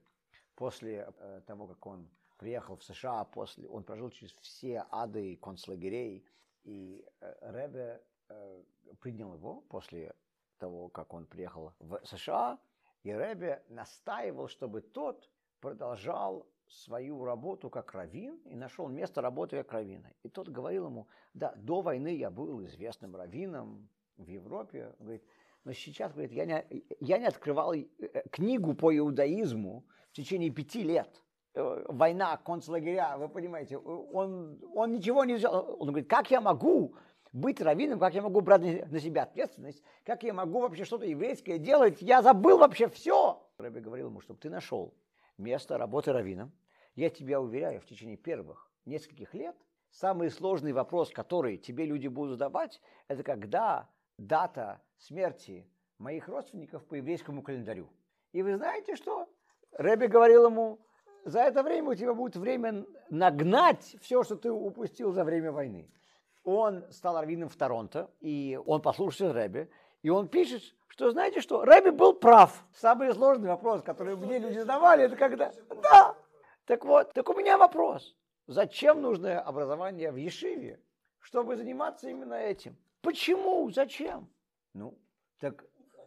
после 0.54 1.12
э, 1.18 1.42
того, 1.46 1.66
как 1.66 1.86
он 1.86 2.08
приехал 2.38 2.76
в 2.76 2.84
США, 2.84 3.24
после, 3.24 3.68
он 3.68 3.84
прожил 3.84 4.10
через 4.10 4.32
все 4.40 4.84
ады 4.90 5.36
концлагерей, 5.36 6.24
и 6.64 7.04
э, 7.20 7.50
Рэбе 7.50 8.02
э, 8.28 8.62
принял 9.00 9.34
его 9.34 9.62
после 9.68 10.14
того, 10.58 10.88
как 10.88 11.12
он 11.14 11.26
приехал 11.26 11.74
в 11.78 12.00
США, 12.04 12.58
и 13.02 13.12
Рэбе 13.12 13.62
настаивал, 13.68 14.48
чтобы 14.48 14.80
тот 14.80 15.30
продолжал 15.60 16.46
свою 16.68 17.24
работу 17.24 17.68
как 17.68 17.92
раввин 17.94 18.36
и 18.44 18.54
нашел 18.54 18.88
место 18.88 19.20
работы 19.20 19.56
как 19.56 19.72
раввина. 19.72 20.12
И 20.22 20.28
тот 20.28 20.48
говорил 20.48 20.86
ему, 20.86 21.08
да, 21.34 21.52
до 21.56 21.80
войны 21.80 22.14
я 22.16 22.30
был 22.30 22.64
известным 22.64 23.16
раввином 23.16 23.88
в 24.16 24.26
Европе. 24.28 24.94
Он 24.98 25.06
говорит, 25.06 25.24
но 25.64 25.73
сейчас, 25.73 26.12
говорит, 26.12 26.33
я 26.33 26.46
не, 26.46 26.85
я 27.01 27.18
не 27.18 27.27
открывал 27.27 27.75
э, 27.75 27.87
книгу 28.31 28.75
по 28.75 28.96
иудаизму 28.96 29.85
в 30.11 30.16
течение 30.16 30.51
пяти 30.51 30.83
лет. 30.83 31.23
Э, 31.55 31.85
война, 31.88 32.37
концлагеря, 32.38 33.16
вы 33.18 33.29
понимаете, 33.29 33.77
он, 33.79 34.59
он 34.75 34.92
ничего 34.92 35.25
не 35.25 35.35
взял. 35.35 35.77
Он 35.79 35.88
говорит, 35.88 36.09
как 36.09 36.31
я 36.31 36.40
могу 36.40 36.94
быть 37.33 37.61
раввином, 37.61 37.99
как 37.99 38.14
я 38.14 38.23
могу 38.23 38.40
брать 38.40 38.90
на 38.90 39.01
себя 39.01 39.25
ответственность, 39.25 39.83
как 40.05 40.23
я 40.23 40.33
могу 40.33 40.61
вообще 40.61 40.85
что-то 40.85 41.07
еврейское 41.07 41.59
делать, 41.59 42.01
я 42.01 42.23
забыл 42.23 42.59
вообще 42.59 42.88
все. 42.88 43.46
Рэбби 43.59 43.81
говорил 43.81 44.09
ему, 44.09 44.20
чтобы 44.20 44.40
ты 44.40 44.51
нашел 44.51 44.94
место 45.38 45.79
работы 45.79 46.12
раввином. 46.12 46.53
Я 46.96 47.11
тебя 47.11 47.40
уверяю, 47.40 47.81
в 47.81 47.87
течение 47.87 48.16
первых 48.16 48.70
нескольких 48.85 49.35
лет 49.35 49.57
самый 49.90 50.31
сложный 50.31 50.73
вопрос, 50.73 51.11
который 51.11 51.59
тебе 51.59 51.85
люди 51.85 52.09
будут 52.09 52.33
задавать, 52.33 52.81
это 53.09 53.23
когда 53.23 53.88
дата 54.20 54.80
смерти 54.98 55.66
моих 55.98 56.28
родственников 56.28 56.85
по 56.87 56.94
еврейскому 56.94 57.42
календарю. 57.42 57.88
И 58.33 58.42
вы 58.42 58.56
знаете 58.56 58.94
что? 58.96 59.28
Рэби 59.72 60.06
говорил 60.06 60.46
ему, 60.46 60.78
за 61.24 61.40
это 61.40 61.62
время 61.62 61.90
у 61.90 61.94
тебя 61.94 62.14
будет 62.14 62.37
время 62.37 62.85
нагнать 63.09 63.96
все, 64.00 64.22
что 64.22 64.37
ты 64.37 64.50
упустил 64.50 65.12
за 65.12 65.24
время 65.24 65.52
войны. 65.52 65.90
Он 66.44 66.85
стал 66.90 67.16
раввином 67.16 67.48
в 67.48 67.56
Торонто, 67.56 68.11
и 68.20 68.59
он 68.66 68.80
послушался 68.83 69.33
Рэби, 69.33 69.70
и 70.02 70.11
он 70.11 70.28
пишет, 70.28 70.62
что 70.88 71.11
знаете 71.11 71.40
что, 71.40 71.64
Рэби 71.64 71.90
был 71.90 72.14
прав. 72.14 72.64
Самый 72.74 73.12
сложный 73.12 73.48
вопрос, 73.48 73.83
который 73.83 74.16
мне 74.16 74.38
люди 74.38 74.59
задавали, 74.59 75.04
это 75.04 75.16
когда... 75.16 75.52
Да! 75.83 76.16
Так 76.66 76.85
вот, 76.85 77.12
так 77.12 77.28
у 77.28 77.35
меня 77.35 77.59
вопрос. 77.59 78.16
Зачем 78.46 79.02
нужно 79.02 79.40
образование 79.40 80.11
в 80.11 80.16
Ешиве, 80.16 80.80
чтобы 81.20 81.56
заниматься 81.56 82.09
именно 82.09 82.35
этим? 82.35 82.76
Почему? 83.00 83.70
Зачем? 83.70 84.28
Ну, 84.74 84.98
так 85.38 85.64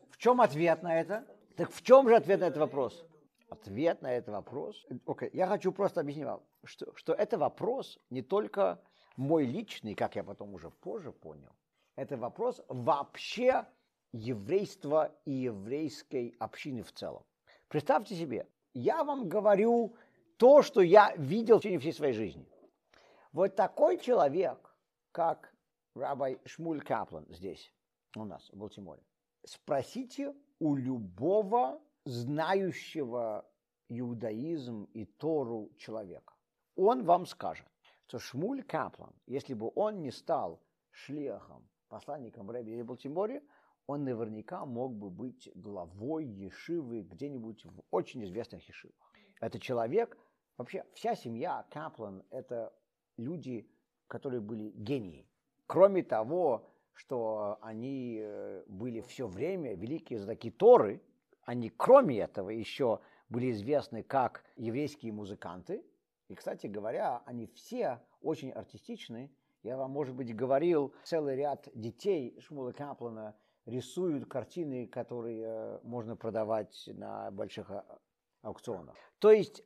в 0.09 0.17
чем 0.17 0.41
ответ 0.41 0.83
на 0.83 0.99
это? 0.99 1.27
Так 1.55 1.71
в 1.71 1.81
чем 1.81 2.07
же 2.07 2.15
ответ 2.15 2.39
на 2.39 2.45
этот 2.45 2.59
вопрос? 2.59 3.05
Ответ 3.49 4.01
на 4.01 4.13
этот 4.13 4.29
вопрос. 4.29 4.85
Окей, 5.05 5.29
okay. 5.29 5.31
я 5.33 5.47
хочу 5.47 5.71
просто 5.71 6.01
объяснить 6.01 6.25
вам, 6.25 6.41
что, 6.63 6.95
что 6.95 7.13
это 7.13 7.37
вопрос 7.37 7.99
не 8.09 8.21
только 8.21 8.81
мой 9.15 9.45
личный, 9.45 9.95
как 9.95 10.15
я 10.15 10.23
потом 10.23 10.53
уже 10.53 10.69
позже 10.69 11.11
понял, 11.11 11.51
это 11.95 12.17
вопрос 12.17 12.61
вообще 12.67 13.65
еврейства 14.11 15.15
и 15.25 15.31
еврейской 15.31 16.35
общины 16.39 16.83
в 16.83 16.91
целом. 16.91 17.23
Представьте 17.67 18.15
себе, 18.15 18.47
я 18.73 19.03
вам 19.03 19.29
говорю 19.29 19.95
то, 20.37 20.61
что 20.61 20.81
я 20.81 21.13
видел 21.15 21.57
в 21.57 21.61
течение 21.61 21.79
всей 21.79 21.93
своей 21.93 22.13
жизни. 22.13 22.47
Вот 23.31 23.55
такой 23.55 23.97
человек, 23.97 24.75
как 25.11 25.52
рабай 25.95 26.39
Шмуль 26.45 26.81
Каплан 26.81 27.25
здесь, 27.29 27.73
у 28.15 28.25
нас, 28.25 28.49
в 28.49 28.57
Балтиморе, 28.57 29.03
спросите 29.45 30.35
у 30.59 30.75
любого 30.75 31.81
знающего 32.05 33.49
иудаизм 33.89 34.85
и 34.93 35.05
Тору 35.05 35.71
человека. 35.77 36.33
Он 36.75 37.03
вам 37.03 37.25
скажет, 37.25 37.67
что 38.07 38.19
Шмуль 38.19 38.63
Каплан, 38.63 39.13
если 39.25 39.53
бы 39.53 39.71
он 39.75 40.01
не 40.01 40.11
стал 40.11 40.61
шлехом, 40.91 41.67
посланником 41.87 42.49
Рэби 42.49 42.81
в 42.81 42.85
Балтиморе, 42.85 43.43
он 43.85 44.03
наверняка 44.03 44.65
мог 44.65 44.95
бы 44.95 45.09
быть 45.09 45.49
главой 45.55 46.25
Ешивы 46.25 47.01
где-нибудь 47.01 47.65
в 47.65 47.83
очень 47.91 48.23
известных 48.23 48.67
Ешивах. 48.67 49.13
Это 49.41 49.59
человек, 49.59 50.17
вообще 50.57 50.85
вся 50.93 51.15
семья 51.15 51.65
Каплан– 51.69 52.23
это 52.29 52.73
люди, 53.17 53.69
которые 54.07 54.41
были 54.41 54.69
гении. 54.71 55.27
Кроме 55.67 56.03
того, 56.03 56.69
что 56.93 57.57
они 57.61 58.19
э, 58.21 58.63
были 58.67 59.01
все 59.01 59.27
время 59.27 59.75
великие 59.75 60.19
знаки 60.19 60.51
Торы, 60.51 61.01
они, 61.43 61.69
кроме 61.69 62.19
этого, 62.19 62.49
еще 62.49 63.01
были 63.29 63.51
известны 63.51 64.03
как 64.03 64.43
еврейские 64.55 65.11
музыканты. 65.11 65.83
И, 66.27 66.35
кстати 66.35 66.67
говоря, 66.67 67.21
они 67.25 67.47
все 67.47 68.01
очень 68.21 68.51
артистичны. 68.51 69.31
Я 69.63 69.77
вам, 69.77 69.91
может 69.91 70.15
быть, 70.15 70.35
говорил, 70.35 70.93
целый 71.03 71.35
ряд 71.35 71.67
детей 71.73 72.39
Шмула 72.39 72.71
Каплана 72.71 73.35
рисуют 73.65 74.29
картины, 74.29 74.87
которые 74.87 75.43
э, 75.45 75.79
можно 75.83 76.15
продавать 76.15 76.89
на 76.93 77.31
больших 77.31 77.71
а, 77.71 77.85
аукционах. 78.41 78.95
То 79.19 79.31
есть 79.31 79.61
э, 79.61 79.63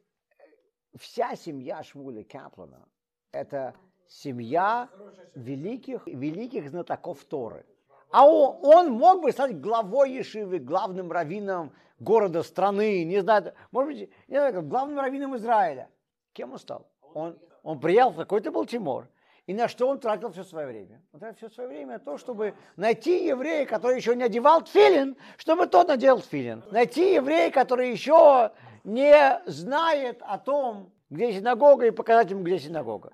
вся 0.98 1.36
семья 1.36 1.84
Шмуля 1.84 2.24
Каплана– 2.24 2.88
это 3.32 3.74
семья 4.08 4.90
великих, 5.36 6.06
великих 6.08 6.70
знатоков 6.70 7.24
Торы. 7.26 7.66
А 8.10 8.28
он, 8.28 8.60
он 8.62 8.92
мог 8.92 9.22
бы 9.22 9.32
стать 9.32 9.60
главой 9.60 10.14
Ешивы, 10.14 10.60
главным 10.60 11.12
раввином 11.12 11.74
города, 12.00 12.44
страны, 12.44 13.04
не 13.04 13.22
знаю, 13.22 13.54
может 13.72 13.94
быть, 13.94 14.10
не 14.28 14.38
знаю, 14.38 14.64
главным 14.64 15.00
раввином 15.00 15.36
Израиля. 15.36 15.90
Кем 16.34 16.54
он 16.54 16.60
стал? 16.60 16.88
Он, 17.14 17.38
он 17.64 17.80
приехал 17.80 18.12
в 18.12 18.16
какой-то 18.16 18.52
Балтимор, 18.52 19.10
и 19.46 19.54
на 19.54 19.68
что 19.68 19.88
он 19.88 20.00
тратил 20.00 20.32
все 20.32 20.44
свое 20.44 20.68
время? 20.68 21.02
Он 21.12 21.20
тратил 21.20 21.48
все 21.48 21.50
свое 21.50 21.70
время 21.70 21.94
на 21.94 22.00
то, 22.00 22.18
чтобы 22.18 22.54
найти 22.76 23.26
еврея, 23.26 23.66
который 23.66 23.98
еще 23.98 24.16
не 24.16 24.24
одевал 24.24 24.62
тфилин, 24.62 25.18
чтобы 25.38 25.68
тот 25.68 25.88
надел 25.88 26.20
тфилин. 26.20 26.64
Найти 26.72 27.16
еврея, 27.16 27.50
который 27.50 27.92
еще 27.92 28.52
не 28.84 29.42
знает 29.46 30.22
о 30.22 30.38
том, 30.38 30.92
где 31.10 31.32
синагога, 31.32 31.88
и 31.88 31.92
показать 31.92 32.32
ему, 32.32 32.44
где 32.44 32.60
синагога. 32.60 33.14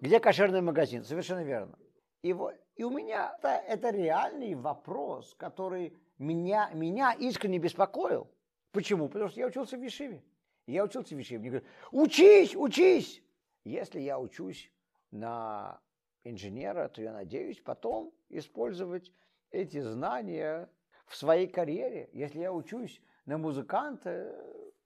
Где 0.00 0.20
кошерный 0.20 0.60
магазин? 0.60 1.04
Совершенно 1.04 1.42
верно. 1.42 1.78
И, 2.22 2.32
вот, 2.32 2.54
и 2.76 2.84
у 2.84 2.90
меня 2.90 3.34
это, 3.38 3.48
это 3.48 3.90
реальный 3.90 4.54
вопрос, 4.54 5.34
который 5.36 5.96
меня, 6.18 6.70
меня 6.72 7.12
искренне 7.12 7.58
беспокоил. 7.58 8.30
Почему? 8.72 9.08
Потому 9.08 9.30
что 9.30 9.40
я 9.40 9.46
учился 9.46 9.76
в 9.76 9.82
Вишиве. 9.82 10.22
Я 10.66 10.84
учился 10.84 11.14
в 11.14 11.18
Вишиве. 11.18 11.38
Мне 11.38 11.50
говорят, 11.50 11.68
учись, 11.90 12.54
учись. 12.54 13.22
Если 13.64 14.00
я 14.00 14.18
учусь 14.18 14.70
на 15.10 15.80
инженера, 16.24 16.88
то 16.88 17.02
я 17.02 17.12
надеюсь 17.12 17.60
потом 17.60 18.12
использовать 18.28 19.12
эти 19.50 19.80
знания 19.80 20.68
в 21.06 21.16
своей 21.16 21.46
карьере. 21.46 22.10
Если 22.12 22.40
я 22.40 22.52
учусь 22.52 23.00
на 23.26 23.38
музыканта, 23.38 24.34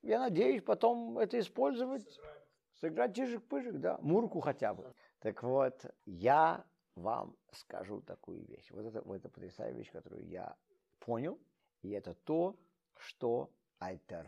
я 0.02 0.18
надеюсь 0.18 0.62
потом 0.62 1.18
это 1.18 1.38
использовать, 1.38 2.06
сыграть 2.74 3.16
чижик-пыжик, 3.16 3.78
да, 3.78 3.98
мурку 4.02 4.40
хотя 4.40 4.74
бы. 4.74 4.92
Так 5.20 5.42
вот, 5.42 5.84
я 6.04 6.64
вам 6.96 7.36
скажу 7.52 8.00
такую 8.00 8.44
вещь. 8.46 8.70
Вот 8.70 8.84
это, 8.84 9.02
вот 9.02 9.14
это 9.14 9.28
потрясающая 9.28 9.78
вещь, 9.78 9.90
которую 9.90 10.26
я 10.26 10.56
понял, 10.98 11.38
и 11.82 11.90
это 11.90 12.14
то, 12.14 12.58
что 12.96 13.50
Альтер 13.78 14.26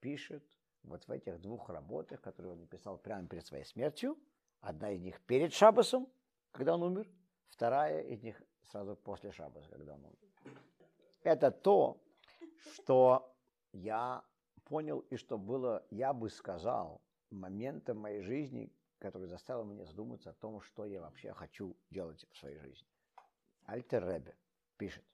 пишет 0.00 0.44
вот 0.82 1.06
в 1.06 1.10
этих 1.10 1.40
двух 1.40 1.68
работах, 1.68 2.20
которые 2.20 2.52
он 2.52 2.60
написал 2.60 2.98
прямо 2.98 3.26
перед 3.26 3.44
своей 3.46 3.64
смертью. 3.64 4.16
Одна 4.60 4.90
из 4.92 5.00
них 5.00 5.20
перед 5.22 5.52
Шабасом, 5.52 6.08
когда 6.52 6.74
он 6.74 6.82
умер, 6.82 7.08
вторая 7.48 8.02
из 8.02 8.22
них 8.22 8.40
сразу 8.70 8.96
после 8.96 9.32
Шабаса, 9.32 9.68
когда 9.70 9.94
он 9.94 10.04
умер. 10.04 10.60
Это 11.22 11.50
то, 11.50 12.00
что 12.72 13.34
я 13.72 14.24
понял 14.66 15.00
и 15.10 15.16
что 15.16 15.38
было, 15.38 15.86
я 15.90 16.12
бы 16.12 16.28
сказал, 16.28 17.00
моментом 17.30 17.98
моей 17.98 18.22
жизни, 18.22 18.70
который 18.98 19.28
заставил 19.28 19.64
меня 19.64 19.84
задуматься 19.84 20.30
о 20.30 20.34
том, 20.34 20.60
что 20.60 20.84
я 20.84 21.00
вообще 21.00 21.32
хочу 21.32 21.76
делать 21.90 22.26
в 22.30 22.36
своей 22.36 22.58
жизни. 22.58 22.88
Альтер 23.64 24.06
Ребе 24.06 24.36
пишет, 24.76 25.04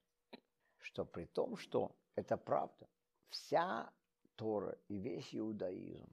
что 0.79 1.05
при 1.05 1.27
том, 1.27 1.57
что 1.57 1.95
это 2.15 2.37
правда, 2.37 2.89
вся 3.29 3.91
Тора 4.37 4.79
и 4.89 4.99
весь 4.99 5.35
иудаизм 5.35 6.11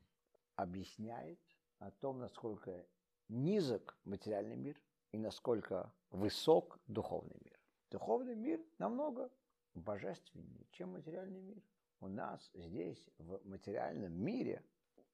объясняет 0.56 1.39
о 1.80 1.91
том, 1.91 2.19
насколько 2.19 2.86
низок 3.30 3.97
материальный 4.04 4.58
мир 4.58 4.80
и 5.12 5.17
насколько 5.17 5.93
высок 6.12 6.80
духовный 6.88 7.38
мир. 7.41 7.60
Духовный 7.89 8.36
мир 8.36 8.62
намного 8.78 9.32
божественнее, 9.73 10.65
чем 10.71 10.91
материальный 10.91 11.41
мир. 11.41 11.62
У 12.02 12.08
нас 12.08 12.50
здесь, 12.54 13.10
в 13.18 13.42
материальном 13.48 14.14
мире, 14.14 14.64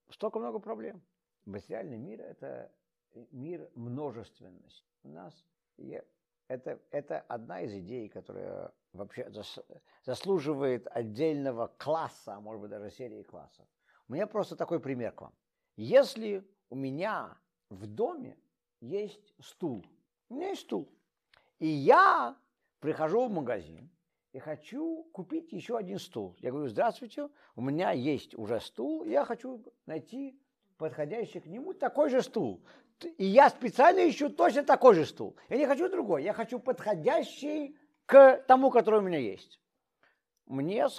столько 0.10 0.40
много 0.40 0.60
проблем. 0.60 1.02
Материальный 1.46 1.98
мир– 1.98 2.22
это 2.22 2.72
мир 3.32 3.70
множественности. 3.76 4.84
У 5.04 5.10
нас 5.10 5.34
это, 6.48 6.80
это 6.92 7.22
одна 7.22 7.62
из 7.62 7.74
идей, 7.74 8.10
которая 8.10 8.72
вообще 8.94 9.32
заслуживает 10.04 10.88
отдельного 10.92 11.68
класса, 11.78 12.36
а 12.36 12.40
может 12.40 12.62
быть 12.62 12.70
даже 12.70 12.92
серии 12.92 13.24
классов. 13.24 13.68
У 14.08 14.14
меня 14.14 14.28
просто 14.28 14.56
такой 14.56 14.80
пример 14.80 15.12
к 15.12 15.22
вам. 15.22 15.34
Если 15.76 16.48
у 16.70 16.76
меня 16.76 17.38
в 17.70 17.88
доме 17.88 18.38
есть 18.80 19.34
стул, 19.40 19.84
у 20.30 20.36
меня 20.36 20.50
есть 20.50 20.62
стул, 20.62 20.88
и 21.60 21.68
я 21.68 22.38
прихожу 22.80 23.28
в 23.28 23.32
магазин 23.32 23.90
и 24.36 24.40
хочу 24.40 25.08
купить 25.14 25.54
еще 25.54 25.78
один 25.78 25.98
стул. 25.98 26.36
Я 26.40 26.52
говорю, 26.52 26.68
здравствуйте, 26.68 27.30
у 27.56 27.62
меня 27.62 27.92
есть 27.92 28.36
уже 28.36 28.60
стул, 28.60 29.06
я 29.06 29.24
хочу 29.24 29.64
найти 29.86 30.38
подходящий 30.78 31.40
к 31.40 31.46
нему 31.46 31.74
такой 31.74 32.10
же 32.10 32.22
стул. 32.22 32.62
И 33.18 33.24
я 33.24 33.50
специально 33.50 34.10
ищу 34.10 34.30
точно 34.30 34.64
такой 34.64 34.94
же 34.94 35.06
стул. 35.06 35.38
Я 35.48 35.56
не 35.56 35.66
хочу 35.66 35.88
другой, 35.88 36.24
я 36.24 36.34
хочу 36.34 36.60
подходящий 36.60 37.78
к 38.06 38.44
тому, 38.46 38.72
который 38.72 39.00
у 39.00 39.04
меня 39.04 39.20
есть. 39.20 39.62
Мне 40.48 40.90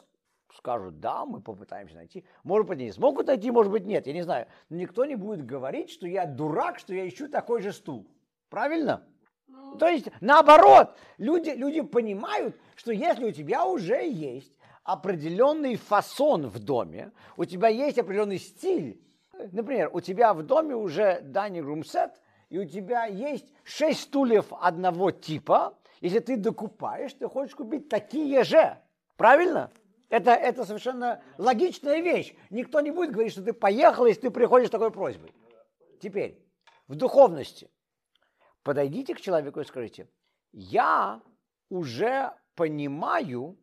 скажут, 0.56 0.98
да, 1.00 1.26
мы 1.26 1.42
попытаемся 1.42 1.96
найти. 1.96 2.24
Может 2.42 2.66
быть, 2.66 2.80
они 2.80 2.90
смогут 2.90 3.26
найти, 3.26 3.50
может 3.50 3.70
быть, 3.70 3.84
нет, 3.84 4.06
я 4.06 4.14
не 4.14 4.22
знаю. 4.22 4.46
Но 4.70 4.78
никто 4.78 5.04
не 5.04 5.14
будет 5.14 5.44
говорить, 5.44 5.90
что 5.90 6.06
я 6.06 6.24
дурак, 6.24 6.78
что 6.78 6.94
я 6.94 7.06
ищу 7.06 7.28
такой 7.28 7.60
же 7.60 7.74
стул. 7.74 8.06
Правильно? 8.48 9.06
То 9.78 9.88
есть, 9.88 10.08
наоборот, 10.20 10.96
люди, 11.18 11.50
люди 11.50 11.80
понимают, 11.82 12.56
что 12.76 12.92
если 12.92 13.24
у 13.26 13.32
тебя 13.32 13.66
уже 13.66 14.06
есть 14.06 14.52
определенный 14.84 15.76
фасон 15.76 16.46
в 16.46 16.58
доме, 16.58 17.12
у 17.36 17.44
тебя 17.44 17.68
есть 17.68 17.98
определенный 17.98 18.38
стиль, 18.38 19.00
Например, 19.52 19.90
у 19.92 20.00
тебя 20.00 20.32
в 20.34 20.42
доме 20.42 20.74
уже 20.74 21.22
dining 21.22 21.62
room 21.62 21.82
set, 21.82 22.12
и 22.48 22.58
у 22.58 22.64
тебя 22.64 23.06
есть 23.06 23.46
шесть 23.64 24.02
стульев 24.02 24.46
одного 24.60 25.10
типа. 25.10 25.76
Если 26.00 26.20
ты 26.20 26.36
докупаешь, 26.36 27.12
ты 27.14 27.28
хочешь 27.28 27.54
купить 27.54 27.88
такие 27.88 28.44
же. 28.44 28.78
Правильно? 29.16 29.70
Это, 30.08 30.32
это 30.32 30.64
совершенно 30.64 31.22
логичная 31.36 32.00
вещь. 32.00 32.34
Никто 32.50 32.80
не 32.80 32.90
будет 32.90 33.10
говорить, 33.10 33.32
что 33.32 33.42
ты 33.42 33.52
поехал, 33.52 34.06
если 34.06 34.22
ты 34.22 34.30
приходишь 34.30 34.68
с 34.68 34.70
такой 34.70 34.90
просьбой. 34.90 35.32
Теперь, 36.00 36.38
в 36.86 36.94
духовности. 36.94 37.70
Подойдите 38.66 39.14
к 39.14 39.20
человеку 39.20 39.60
и 39.60 39.64
скажите, 39.64 40.08
я 40.50 41.22
уже 41.70 42.32
понимаю 42.56 43.56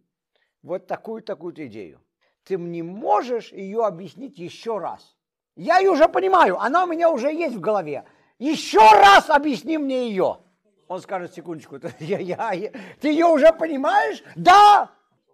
вот 0.62 0.88
такую-такую 0.88 1.54
идею. 1.68 2.02
Ты 2.46 2.58
мне 2.58 2.84
можешь 2.84 3.52
ее 3.52 3.86
объяснить 3.86 4.38
еще 4.38 4.78
раз. 4.78 5.18
Я 5.58 5.80
ее 5.80 5.92
уже 5.92 6.08
понимаю, 6.08 6.58
она 6.58 6.86
у 6.86 6.88
меня 6.88 7.10
уже 7.10 7.34
есть 7.34 7.54
в 7.54 7.60
голове. 7.60 8.06
Еще 8.40 8.80
раз 8.80 9.30
объясни 9.30 9.78
мне 9.78 10.08
ее. 10.08 10.40
Он 10.88 11.02
скажет, 11.02 11.34
секундочку, 11.34 11.82
я, 12.00 12.20
я, 12.20 12.54
я, 12.54 12.72
ты 13.02 13.10
ее 13.10 13.26
уже 13.26 13.52
понимаешь? 13.52 14.24
Да! 14.38 14.90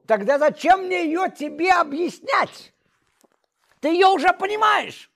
Тогда 0.08 0.40
зачем 0.40 0.86
мне 0.86 1.06
ее 1.06 1.30
тебе 1.30 1.74
объяснять? 1.74 2.74
Ты 3.82 3.90
ее 3.90 4.08
уже 4.08 4.34
понимаешь. 4.34 5.12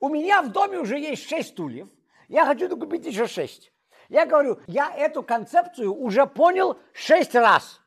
У 0.00 0.08
меня 0.08 0.42
в 0.42 0.50
доме 0.50 0.80
уже 0.80 0.98
есть 0.98 1.28
шесть 1.28 1.50
стульев. 1.50 1.86
Я 2.28 2.44
хочу 2.44 2.68
купить 2.76 3.06
еще 3.06 3.26
шесть. 3.26 3.72
Я 4.08 4.26
говорю, 4.26 4.60
я 4.66 4.92
эту 4.94 5.22
концепцию 5.22 5.94
уже 5.94 6.26
понял 6.26 6.78
шесть 6.92 7.34
раз. 7.34 7.80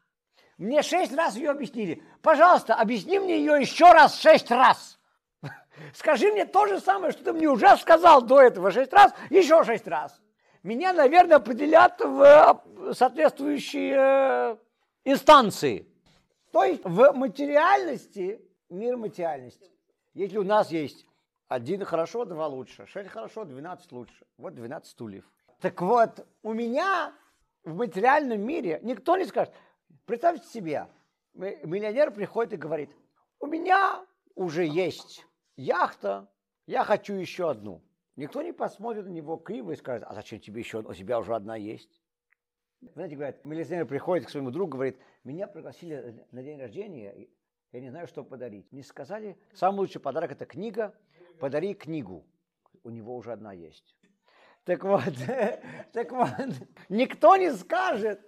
Мне 0.57 0.81
шесть 0.81 1.13
раз 1.13 1.35
ее 1.35 1.51
объяснили. 1.51 2.03
Пожалуйста, 2.21 2.75
объясни 2.75 3.17
мне 3.19 3.37
ее 3.37 3.61
еще 3.61 3.91
раз 3.91 4.19
шесть 4.19 4.51
раз. 4.51 4.99
Скажи 5.93 6.31
мне 6.31 6.45
то 6.45 6.67
же 6.67 6.79
самое, 6.79 7.13
что 7.13 7.23
ты 7.23 7.33
мне 7.33 7.47
уже 7.47 7.77
сказал 7.77 8.21
до 8.21 8.41
этого 8.41 8.71
шесть 8.71 8.91
раз, 8.91 9.13
еще 9.29 9.63
шесть 9.63 9.87
раз. 9.87 10.19
Меня, 10.63 10.91
наверное, 10.91 11.37
определят 11.37 12.01
в 12.01 12.21
э, 12.21 12.93
соответствующие 12.93 13.95
э, 13.95 14.57
инстанции. 15.05 15.87
То 16.51 16.65
есть 16.65 16.83
в 16.83 17.13
материальности, 17.13 18.41
мир 18.69 18.97
материальности. 18.97 19.71
Если 20.13 20.37
у 20.37 20.43
нас 20.43 20.71
есть 20.71 21.05
один 21.49 21.83
хорошо, 21.83 22.25
два 22.25 22.47
лучше, 22.47 22.85
шесть 22.85 23.09
хорошо, 23.09 23.43
двенадцать 23.43 23.91
лучше. 23.91 24.25
Вот 24.37 24.53
двенадцать 24.53 24.91
стульев. 24.91 25.29
Так 25.59 25.81
вот, 25.81 26.25
у 26.43 26.53
меня 26.53 27.13
в 27.63 27.75
материальном 27.75 28.39
мире 28.39 28.79
никто 28.83 29.17
не 29.17 29.25
скажет. 29.25 29.53
Представьте 30.05 30.47
себе, 30.47 30.87
миллионер 31.33 32.11
приходит 32.11 32.53
и 32.53 32.57
говорит, 32.57 32.91
у 33.39 33.47
меня 33.47 34.05
уже 34.35 34.65
есть 34.65 35.25
яхта, 35.57 36.29
я 36.67 36.83
хочу 36.83 37.15
еще 37.15 37.49
одну. 37.49 37.81
Никто 38.15 38.41
не 38.43 38.53
посмотрит 38.53 39.05
на 39.05 39.09
него 39.09 39.37
криво 39.37 39.71
и 39.71 39.75
скажет, 39.75 40.05
а 40.07 40.13
зачем 40.13 40.39
тебе 40.39 40.61
еще, 40.61 40.79
у 40.79 40.93
тебя 40.93 41.19
уже 41.19 41.33
одна 41.33 41.55
есть. 41.55 42.01
Знаете, 42.93 43.15
говорят, 43.15 43.43
милиционер 43.43 43.85
приходит 43.85 44.27
к 44.27 44.29
своему 44.29 44.51
другу, 44.51 44.73
говорит, 44.73 44.99
меня 45.23 45.47
пригласили 45.47 46.25
на 46.31 46.43
день 46.43 46.59
рождения, 46.59 47.27
я 47.71 47.81
не 47.81 47.89
знаю, 47.89 48.07
что 48.07 48.23
подарить. 48.23 48.71
Мне 48.71 48.83
сказали, 48.83 49.37
самый 49.53 49.79
лучший 49.79 50.01
подарок 50.01 50.31
это 50.31 50.45
книга, 50.45 50.95
подари 51.39 51.73
книгу. 51.73 52.25
У 52.83 52.89
него 52.89 53.15
уже 53.15 53.31
одна 53.31 53.53
есть. 53.53 53.95
Так 54.65 54.83
вот, 54.83 55.13
так 55.93 56.11
вот, 56.11 56.29
никто 56.89 57.35
не 57.35 57.53
скажет, 57.53 58.21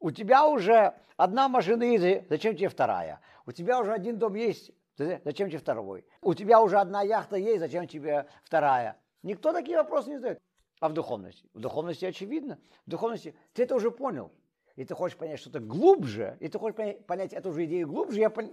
у 0.00 0.10
тебя 0.10 0.46
уже 0.46 0.94
одна 1.16 1.48
машина 1.48 1.84
есть, 1.84 2.28
зачем 2.28 2.56
тебе 2.56 2.68
вторая? 2.68 3.20
У 3.46 3.52
тебя 3.52 3.80
уже 3.80 3.92
один 3.92 4.18
дом 4.18 4.34
есть, 4.34 4.72
зачем 4.96 5.48
тебе 5.48 5.58
второй? 5.58 6.04
У 6.22 6.34
тебя 6.34 6.60
уже 6.60 6.78
одна 6.78 7.02
яхта 7.02 7.36
есть, 7.36 7.60
зачем 7.60 7.86
тебе 7.86 8.26
вторая? 8.42 8.96
Никто 9.22 9.52
такие 9.52 9.76
вопросы 9.76 10.10
не 10.10 10.16
задает. 10.16 10.38
А 10.80 10.88
в 10.88 10.92
духовности? 10.92 11.48
В 11.54 11.60
духовности 11.60 12.04
очевидно. 12.04 12.58
В 12.86 12.90
духовности 12.90 13.34
ты 13.54 13.62
это 13.62 13.74
уже 13.74 13.90
понял. 13.90 14.32
И 14.74 14.84
ты 14.84 14.94
хочешь 14.94 15.16
понять 15.16 15.40
что-то 15.40 15.58
глубже, 15.58 16.36
и 16.38 16.48
ты 16.48 16.58
хочешь 16.58 16.76
понять, 17.06 17.32
эту 17.32 17.50
же 17.52 17.64
идею 17.64 17.88
глубже, 17.88 18.20
я 18.20 18.28
пон... 18.28 18.50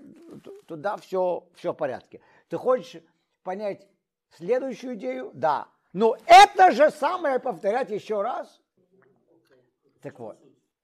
туда 0.66 0.96
все, 0.96 1.46
все 1.56 1.74
в 1.74 1.76
порядке. 1.76 2.22
Ты 2.48 2.58
хочешь 2.58 3.04
понять 3.44 3.88
следующую 4.30 4.96
идею? 4.96 5.32
Да. 5.34 5.70
Но 5.92 6.18
это 6.26 6.72
же 6.72 6.90
самое 6.90 7.40
повторять 7.40 7.90
еще 7.92 8.22
раз. 8.22 8.62
Так 10.02 10.20
вот, 10.20 10.38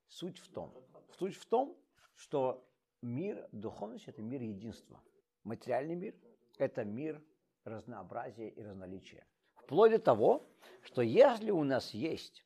суть 0.08 0.38
в 0.38 0.48
том, 0.50 0.74
суть 1.18 1.36
в 1.36 1.46
том, 1.46 1.76
что 2.16 2.66
мир 3.02 3.48
духовности– 3.52 4.10
это 4.12 4.22
мир 4.22 4.42
единства. 4.42 5.02
Материальный 5.44 5.96
мир– 5.96 6.16
это 6.58 6.84
мир 6.84 7.22
разнообразия 7.64 8.50
и 8.50 8.62
разноличия. 8.62 9.26
Вплоть 9.56 9.92
до 9.92 10.00
того, 10.00 10.48
что 10.82 11.02
если 11.02 11.52
у 11.52 11.64
нас 11.64 11.94
есть 11.94 12.46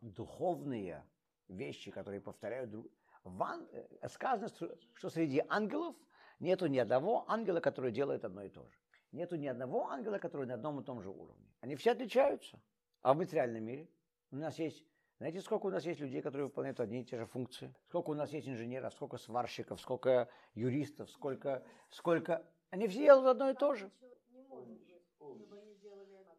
духовные 0.00 1.04
вещи, 1.48 1.90
которые 1.90 2.20
повторяют 2.20 2.70
друг 2.70 2.86
Ван, 3.24 3.68
э, 3.72 4.08
сказано, 4.08 4.48
что 4.94 5.10
среди 5.10 5.44
ангелов 5.48 5.96
нету 6.40 6.66
ни 6.66 6.78
одного 6.78 7.24
ангела, 7.28 7.60
который 7.60 7.92
делает 7.92 8.24
одно 8.24 8.42
и 8.42 8.48
то 8.48 8.66
же. 8.66 8.78
Нету 9.12 9.36
ни 9.36 9.46
одного 9.46 9.88
ангела, 9.88 10.18
который 10.18 10.46
на 10.46 10.54
одном 10.54 10.80
и 10.80 10.84
том 10.84 11.00
же 11.00 11.10
уровне. 11.10 11.50
Они 11.60 11.76
все 11.76 11.92
отличаются. 11.92 12.60
А 13.02 13.14
в 13.14 13.16
материальном 13.16 13.64
мире 13.64 13.88
у 14.30 14.36
нас 14.36 14.58
есть 14.58 14.84
знаете, 15.18 15.40
сколько 15.40 15.66
у 15.66 15.70
нас 15.70 15.84
есть 15.84 15.98
людей, 15.98 16.22
которые 16.22 16.46
выполняют 16.46 16.78
одни 16.78 17.00
и 17.00 17.04
те 17.04 17.16
же 17.18 17.26
функции? 17.26 17.74
Сколько 17.88 18.10
у 18.10 18.14
нас 18.14 18.32
есть 18.32 18.48
инженеров, 18.48 18.94
сколько 18.94 19.18
сварщиков, 19.18 19.80
сколько 19.80 20.28
юристов, 20.54 21.10
сколько... 21.10 21.64
сколько... 21.90 22.46
Они 22.70 22.86
все 22.86 23.00
делают 23.00 23.26
одно 23.26 23.50
и 23.50 23.54
то 23.54 23.74
же. 23.74 23.90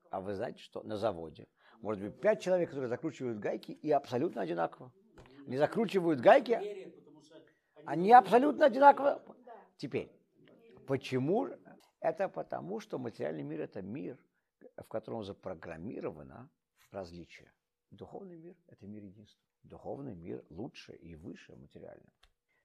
А 0.10 0.22
вы 0.22 0.34
знаете, 0.34 0.62
что 0.62 0.82
на 0.84 0.96
заводе 0.96 1.48
может 1.82 2.02
быть 2.02 2.22
пять 2.22 2.42
человек, 2.42 2.70
которые 2.70 2.88
закручивают 2.88 3.40
гайки 3.40 3.72
и 3.72 3.92
абсолютно 3.92 4.42
одинаково. 4.42 4.94
Они 5.46 5.58
закручивают 5.58 6.22
гайки, 6.22 6.94
они 7.86 8.14
абсолютно 8.14 8.66
одинаково. 8.66 9.22
Теперь, 9.76 10.10
почему? 10.88 11.50
Это 12.00 12.30
потому, 12.30 12.80
что 12.80 12.98
материальный 12.98 13.44
мир– 13.44 13.62
это 13.62 13.82
мир, 13.82 14.18
в 14.78 14.84
котором 14.84 15.24
запрограммировано 15.24 16.50
различие. 16.92 17.52
Духовный 17.92 18.38
мир– 18.38 18.56
это 18.68 18.88
мир 18.88 19.04
единства. 19.04 19.44
Духовный 19.64 20.16
мир 20.16 20.46
лучше 20.50 20.94
и 20.94 21.16
выше 21.16 21.56
материального. 21.56 22.14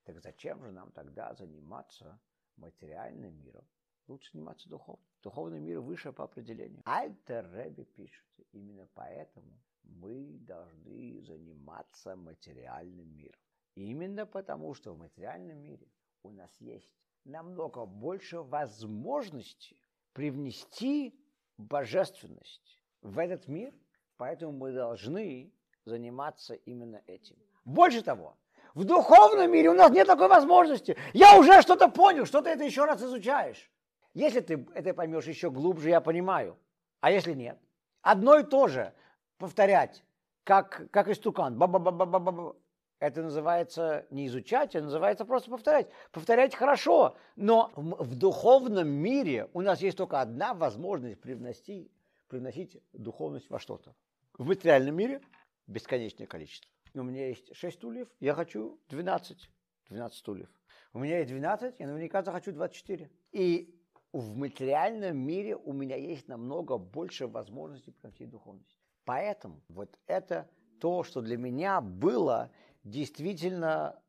Так 0.04 0.20
зачем 0.20 0.62
же 0.62 0.70
нам 0.70 0.92
тогда 0.92 1.34
заниматься 1.34 2.20
материальным 2.56 3.34
миром, 3.40 3.66
лучше 4.06 4.30
заниматься 4.32 4.68
духовным. 4.68 5.04
Духовный 5.22 5.60
мир 5.60 5.80
выше 5.80 6.12
по 6.12 6.24
определению. 6.24 6.82
Альтер 6.84 7.50
Рэби 7.50 7.84
пишет, 7.84 8.26
именно 8.52 8.86
поэтому 8.94 9.58
мы 9.82 10.38
должны 10.40 11.20
заниматься 11.22 12.14
материальным 12.14 13.16
миром. 13.16 13.40
Именно 13.74 14.26
потому, 14.26 14.74
что 14.74 14.94
в 14.94 14.98
материальном 14.98 15.58
мире 15.58 15.88
у 16.22 16.30
нас 16.30 16.54
есть 16.60 16.92
намного 17.24 17.86
больше 17.86 18.40
возможностей 18.40 19.76
привнести 20.12 21.18
божественность 21.56 22.82
в 23.02 23.18
этот 23.18 23.48
мир, 23.48 23.72
поэтому 24.16 24.52
мы 24.52 24.72
должны 24.72 25.52
заниматься 25.84 26.54
именно 26.54 27.02
этим. 27.06 27.36
Больше 27.64 28.02
того, 28.02 28.36
в 28.74 28.84
духовном 28.84 29.50
мире 29.50 29.70
у 29.70 29.74
нас 29.74 29.90
нет 29.90 30.06
такой 30.06 30.28
возможности. 30.28 30.96
Я 31.12 31.38
уже 31.38 31.62
что-то 31.62 31.88
понял, 31.88 32.26
что 32.26 32.42
ты 32.42 32.50
это 32.50 32.64
еще 32.64 32.84
раз 32.84 33.02
изучаешь. 33.02 33.70
Если 34.14 34.40
ты 34.40 34.66
это 34.74 34.94
поймешь 34.94 35.26
еще 35.26 35.50
глубже, 35.50 35.90
я 35.90 36.00
понимаю. 36.00 36.56
А 37.00 37.10
если 37.10 37.34
нет? 37.34 37.58
Одно 38.02 38.38
и 38.38 38.44
то 38.44 38.68
же 38.68 38.92
повторять, 39.38 40.04
как, 40.44 40.90
как 40.90 41.08
истукан. 41.08 41.56
Ба 41.56 41.66
-ба 41.66 41.78
-ба 41.78 41.90
-ба 41.90 42.06
-ба 42.06 42.20
-ба. 42.20 42.56
Это 43.04 43.22
называется 43.22 44.06
не 44.08 44.28
изучать, 44.28 44.74
это 44.74 44.86
называется 44.86 45.26
просто 45.26 45.50
повторять. 45.50 45.90
Повторять 46.10 46.54
хорошо, 46.54 47.18
но 47.36 47.70
в, 47.76 48.16
духовном 48.16 48.88
мире 48.88 49.50
у 49.52 49.60
нас 49.60 49.82
есть 49.82 49.98
только 49.98 50.22
одна 50.22 50.54
возможность 50.54 51.20
привносить, 51.20 51.92
привносить 52.28 52.82
духовность 52.94 53.50
во 53.50 53.58
что-то. 53.58 53.94
В 54.38 54.46
материальном 54.46 54.96
мире 54.96 55.20
бесконечное 55.66 56.26
количество. 56.26 56.70
У 56.94 57.02
меня 57.02 57.28
есть 57.28 57.54
6 57.54 57.76
стульев, 57.76 58.08
я 58.20 58.32
хочу 58.32 58.80
12. 58.88 59.50
12 59.90 60.18
стульев. 60.18 60.48
У 60.94 60.98
меня 60.98 61.18
есть 61.18 61.28
12, 61.28 61.74
я 61.78 61.86
наверняка 61.86 62.22
захочу 62.22 62.52
24. 62.52 63.10
И 63.32 63.78
в 64.12 64.34
материальном 64.34 65.18
мире 65.18 65.56
у 65.56 65.74
меня 65.74 65.96
есть 65.96 66.26
намного 66.26 66.78
больше 66.78 67.26
возможностей 67.26 67.90
пройти 67.90 68.24
духовность. 68.24 68.78
Поэтому 69.04 69.60
вот 69.68 69.94
это 70.06 70.48
то, 70.80 71.02
что 71.02 71.20
для 71.20 71.36
меня 71.36 71.80
было 71.80 72.50
действительно 72.84 74.00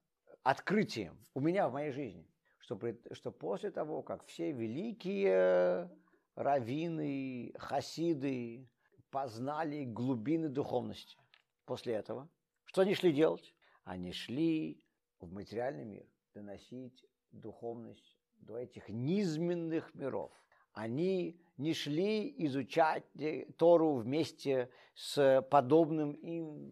открытием 0.44 1.18
у 1.34 1.40
меня 1.40 1.68
в 1.68 1.74
моей 1.74 1.92
жизни. 1.92 2.30
Что, 2.60 2.80
что 3.12 3.32
после 3.32 3.72
того, 3.72 4.04
как 4.04 4.26
все 4.26 4.52
великие 4.52 5.90
раввины, 6.36 7.54
хасиды 7.58 8.70
познали 9.10 9.86
глубины 9.86 10.50
духовности, 10.50 11.18
после 11.66 11.94
этого, 11.94 12.30
что 12.66 12.82
они 12.82 12.96
шли 12.96 13.14
делать? 13.14 13.54
Они 13.84 14.12
шли 14.12 14.84
в 15.20 15.32
материальный 15.32 15.86
мир 15.86 16.06
доносить 16.34 17.06
духовность 17.32 18.18
до 18.38 18.58
этих 18.58 18.90
низменных 18.90 19.94
миров. 19.94 20.32
Они 20.74 21.40
не 21.58 21.74
шли 21.74 22.34
изучать 22.46 23.06
Тору 23.58 23.96
вместе 23.96 24.70
с 24.96 25.42
подобным 25.50 26.12
им 26.14 26.72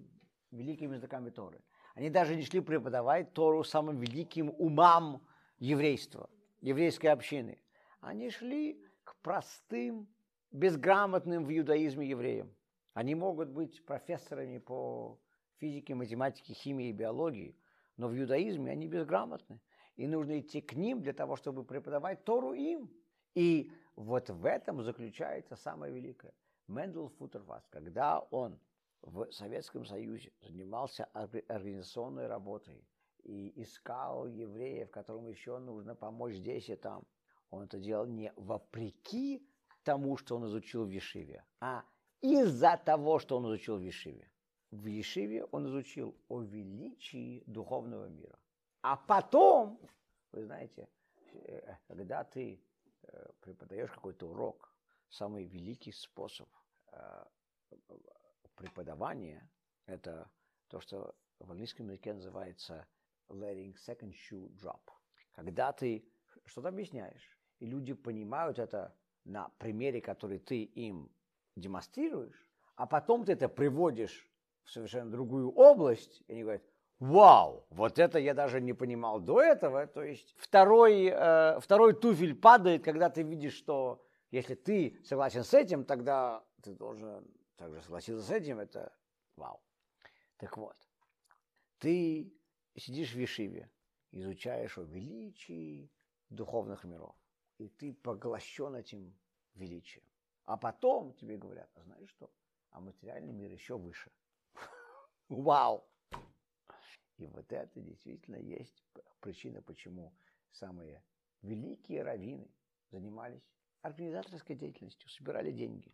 великими 0.52 0.96
языками 0.96 1.30
Торы. 1.30 1.62
Они 1.94 2.10
даже 2.10 2.36
не 2.36 2.44
шли 2.44 2.60
преподавать 2.60 3.34
Тору 3.34 3.64
самым 3.64 4.00
великим 4.00 4.54
умам 4.58 5.22
еврейства, 5.60 6.30
еврейской 6.62 7.08
общины. 7.08 7.60
Они 8.02 8.30
шли 8.30 8.84
к 9.04 9.16
простым, 9.18 10.08
безграмотным 10.52 11.46
в 11.46 11.56
иудаизме 11.56 12.08
евреям. 12.08 12.54
Они 12.94 13.16
могут 13.16 13.50
быть 13.50 13.84
профессорами 13.86 14.58
по 14.58 15.20
физике, 15.58 15.96
математике, 15.96 16.54
химии 16.54 16.90
и 16.90 16.94
биологии, 16.94 17.56
но 17.98 18.08
в 18.08 18.18
иудаизме 18.18 18.72
они 18.72 18.88
безграмотны. 18.88 19.60
И 19.96 20.08
нужно 20.08 20.40
идти 20.40 20.62
к 20.62 20.74
ним 20.74 21.02
для 21.02 21.14
того, 21.14 21.36
чтобы 21.36 21.64
преподавать 21.64 22.24
Тору 22.24 22.54
им. 22.54 22.92
И 23.36 23.72
вот 23.96 24.30
в 24.30 24.46
этом 24.46 24.82
заключается 24.82 25.56
самое 25.56 25.94
великое. 25.94 26.34
Мендел 26.68 27.10
Футерфас, 27.20 27.68
когда 27.70 28.20
он 28.20 28.60
в 29.04 29.32
Советском 29.32 29.86
Союзе 29.86 30.32
занимался 30.42 31.06
организационной 31.14 32.28
работой 32.28 32.88
и 33.24 33.62
искал 33.62 34.28
евреев, 34.28 34.90
которым 34.92 35.28
еще 35.28 35.60
нужно 35.60 35.96
помочь 35.96 36.36
здесь 36.36 36.70
и 36.70 36.76
там, 36.76 37.04
он 37.50 37.64
это 37.64 37.80
делал 37.80 38.06
не 38.06 38.32
вопреки 38.36 39.46
тому, 39.84 40.18
что 40.18 40.38
он 40.38 40.46
изучил 40.46 40.86
в 40.86 40.90
Ешиве, 40.90 41.44
а 41.60 41.84
из-за 42.22 42.78
того, 42.78 43.20
что 43.20 43.38
он 43.38 43.46
изучил 43.48 43.78
в 43.78 43.82
Ешиве. 43.82 44.30
В 44.72 44.88
Ешиве 44.88 45.44
он 45.46 45.68
изучил 45.68 46.16
о 46.30 46.42
величии 46.42 47.44
духовного 47.46 48.08
мира. 48.08 48.40
А 48.82 48.96
потом, 48.96 49.80
вы 50.32 50.46
знаете, 50.46 50.88
э, 51.34 51.76
когда 51.88 52.24
ты 52.24 52.60
э, 53.04 53.32
преподаешь 53.42 53.92
какой-то 53.92 54.30
урок, 54.30 54.74
самый 55.10 55.44
великий 55.44 55.92
способ 55.92 56.50
преподавания– 58.64 59.50
это 59.88 60.32
то, 60.70 60.80
что 60.80 61.16
в 61.40 61.52
английском 61.52 61.88
языке 61.88 62.14
называется 62.14 62.88
letting 63.30 63.76
second 63.88 64.14
shoe 64.14 64.50
drop. 64.56 64.80
Когда 65.34 65.74
ты 65.74 66.08
что-то 66.46 66.70
объясняешь, 66.70 67.38
и 67.60 67.66
люди 67.66 67.94
понимают 67.94 68.60
это 68.60 68.96
на 69.26 69.50
примере, 69.58 70.02
который 70.02 70.40
ты 70.40 70.64
им 70.64 71.12
демонстрируешь, 71.58 72.50
а 72.76 72.88
потом 72.88 73.26
ты 73.26 73.34
это 73.34 73.50
приводишь 73.50 74.30
в 74.64 74.72
совершенно 74.72 75.12
другую 75.12 75.52
область, 75.52 76.24
и 76.28 76.32
они 76.32 76.44
говорят, 76.44 76.64
вау, 77.00 77.68
вот 77.70 78.00
это 78.00 78.18
я 78.18 78.34
даже 78.34 78.62
не 78.62 78.74
понимал 78.74 79.20
до 79.20 79.42
этого. 79.42 79.88
То 79.88 80.04
есть 80.04 80.34
второй, 80.38 81.08
э, 81.12 81.60
второй 81.60 81.94
туфель 81.94 82.36
падает, 82.36 82.84
когда 82.84 83.10
ты 83.10 83.24
видишь, 83.24 83.56
что 83.56 84.06
если 84.32 84.56
ты 84.56 85.02
согласен 85.04 85.44
с 85.44 85.54
этим, 85.54 85.84
тогда 85.84 86.46
ты 86.62 86.74
должен 86.74 87.28
также 87.56 87.82
согласиться 87.82 88.22
с 88.22 88.32
этим, 88.32 88.60
это 88.60 88.96
вау. 89.36 89.62
Так 90.38 90.58
вот, 90.58 90.78
ты 91.80 92.34
сидишь 92.76 93.12
в 93.12 93.16
Вишиве, 93.16 93.70
изучаешь 94.12 94.78
о 94.78 94.84
величии 94.84 95.92
духовных 96.30 96.84
миров, 96.84 97.16
и 97.58 97.70
ты 97.70 97.94
поглощен 97.94 98.76
этим 98.76 99.16
величием. 99.56 100.06
А 100.46 100.58
потом 100.58 101.14
тебе 101.14 101.38
говорят, 101.38 101.70
а 101.76 101.84
знаешь 101.84 102.10
что? 102.10 102.32
А 102.72 102.80
материальный 102.82 103.34
мир 103.34 103.52
еще 103.52 103.78
выше. 103.78 104.12
Вау! 105.30 105.88
И 107.18 107.28
вот 107.28 107.52
это 107.52 107.80
действительно 107.80 108.38
есть 108.38 108.84
причина, 109.22 109.62
почему 109.62 110.14
самые 110.52 111.04
великие 111.42 112.04
раввины 112.04 112.50
занимались 112.90 113.44
организаторской 113.82 114.56
деятельностью, 114.56 115.10
собирали 115.10 115.52
деньги. 115.52 115.94